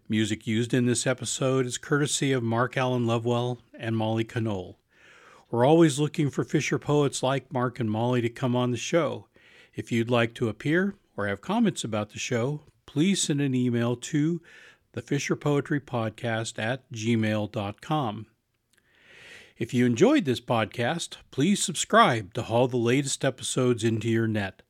Music 0.07 0.45
used 0.45 0.71
in 0.71 0.85
this 0.85 1.07
episode 1.07 1.65
is 1.65 1.79
courtesy 1.79 2.31
of 2.31 2.43
Mark 2.43 2.77
Alan 2.77 3.07
Lovewell 3.07 3.57
and 3.73 3.97
Molly 3.97 4.23
Conole. 4.23 4.75
We're 5.49 5.65
always 5.65 5.97
looking 5.97 6.29
for 6.29 6.43
Fisher 6.43 6.77
poets 6.77 7.23
like 7.23 7.51
Mark 7.51 7.79
and 7.79 7.89
Molly 7.89 8.21
to 8.21 8.29
come 8.29 8.55
on 8.55 8.69
the 8.69 8.77
show. 8.77 9.25
If 9.73 9.91
you'd 9.91 10.11
like 10.11 10.35
to 10.35 10.47
appear 10.47 10.93
or 11.17 11.25
have 11.25 11.41
comments 11.41 11.83
about 11.83 12.11
the 12.11 12.19
show, 12.19 12.61
please 12.85 13.19
send 13.19 13.41
an 13.41 13.55
email 13.55 13.95
to 13.95 14.43
the 14.91 15.01
Fisher 15.01 15.35
Poetry 15.35 15.79
Podcast 15.79 16.59
at 16.59 16.87
gmail.com. 16.91 18.27
If 19.59 19.73
you 19.73 19.85
enjoyed 19.85 20.23
this 20.23 20.39
podcast, 20.39 21.17
please 21.31 21.61
subscribe 21.61 22.33
to 22.33 22.43
haul 22.43 22.69
the 22.69 22.77
latest 22.77 23.25
episodes 23.25 23.83
into 23.83 24.07
your 24.07 24.25
net. 24.25 24.61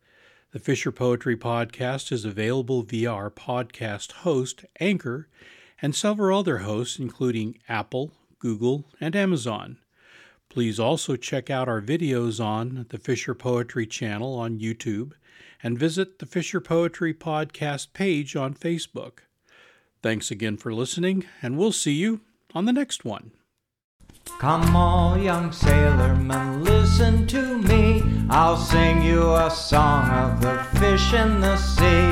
The 0.51 0.57
Fisher 0.57 0.91
Poetry 0.91 1.37
Podcast 1.37 2.11
is 2.11 2.25
available 2.25 2.81
via 2.81 3.11
our 3.11 3.29
podcast 3.29 4.11
host, 4.13 4.65
Anchor, 4.79 5.29
and 5.79 5.93
several 5.93 6.39
other 6.39 6.57
hosts, 6.59 6.97
including 6.97 7.59
Apple, 7.69 8.13
Google, 8.39 8.85
and 8.99 9.15
Amazon. 9.15 9.77
Please 10.49 10.79
also 10.79 11.15
check 11.15 11.51
out 11.51 11.69
our 11.69 11.81
videos 11.81 12.43
on 12.43 12.87
the 12.89 12.97
Fisher 12.97 13.35
Poetry 13.35 13.85
channel 13.85 14.33
on 14.33 14.57
YouTube 14.57 15.11
and 15.61 15.77
visit 15.77 16.17
the 16.17 16.25
Fisher 16.25 16.59
Poetry 16.59 17.13
Podcast 17.13 17.93
page 17.93 18.35
on 18.35 18.55
Facebook. 18.55 19.19
Thanks 20.01 20.31
again 20.31 20.57
for 20.57 20.73
listening, 20.73 21.25
and 21.43 21.59
we'll 21.59 21.71
see 21.71 21.93
you 21.93 22.21
on 22.55 22.65
the 22.65 22.73
next 22.73 23.05
one. 23.05 23.33
Come 24.38 24.75
all 24.75 25.17
young 25.17 25.51
sailormen, 25.51 26.63
listen 26.63 27.27
to 27.27 27.57
me. 27.57 28.03
I'll 28.30 28.57
sing 28.57 29.01
you 29.01 29.34
a 29.36 29.49
song 29.49 30.09
of 30.09 30.41
the 30.41 30.63
fish 30.80 31.13
in 31.13 31.41
the 31.41 31.57
sea. 31.57 32.11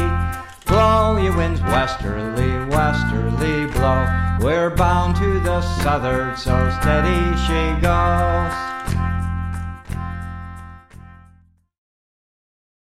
Blow, 0.66 1.18
ye 1.18 1.30
winds, 1.30 1.62
westerly, 1.62 2.66
westerly 2.68 3.68
blow. 3.72 4.06
We're 4.42 4.76
bound 4.76 5.16
to 5.18 5.40
the 5.40 5.62
southward, 5.62 6.38
so 6.38 6.56
steady 6.82 7.38
she 7.46 7.82
goes. 7.82 8.77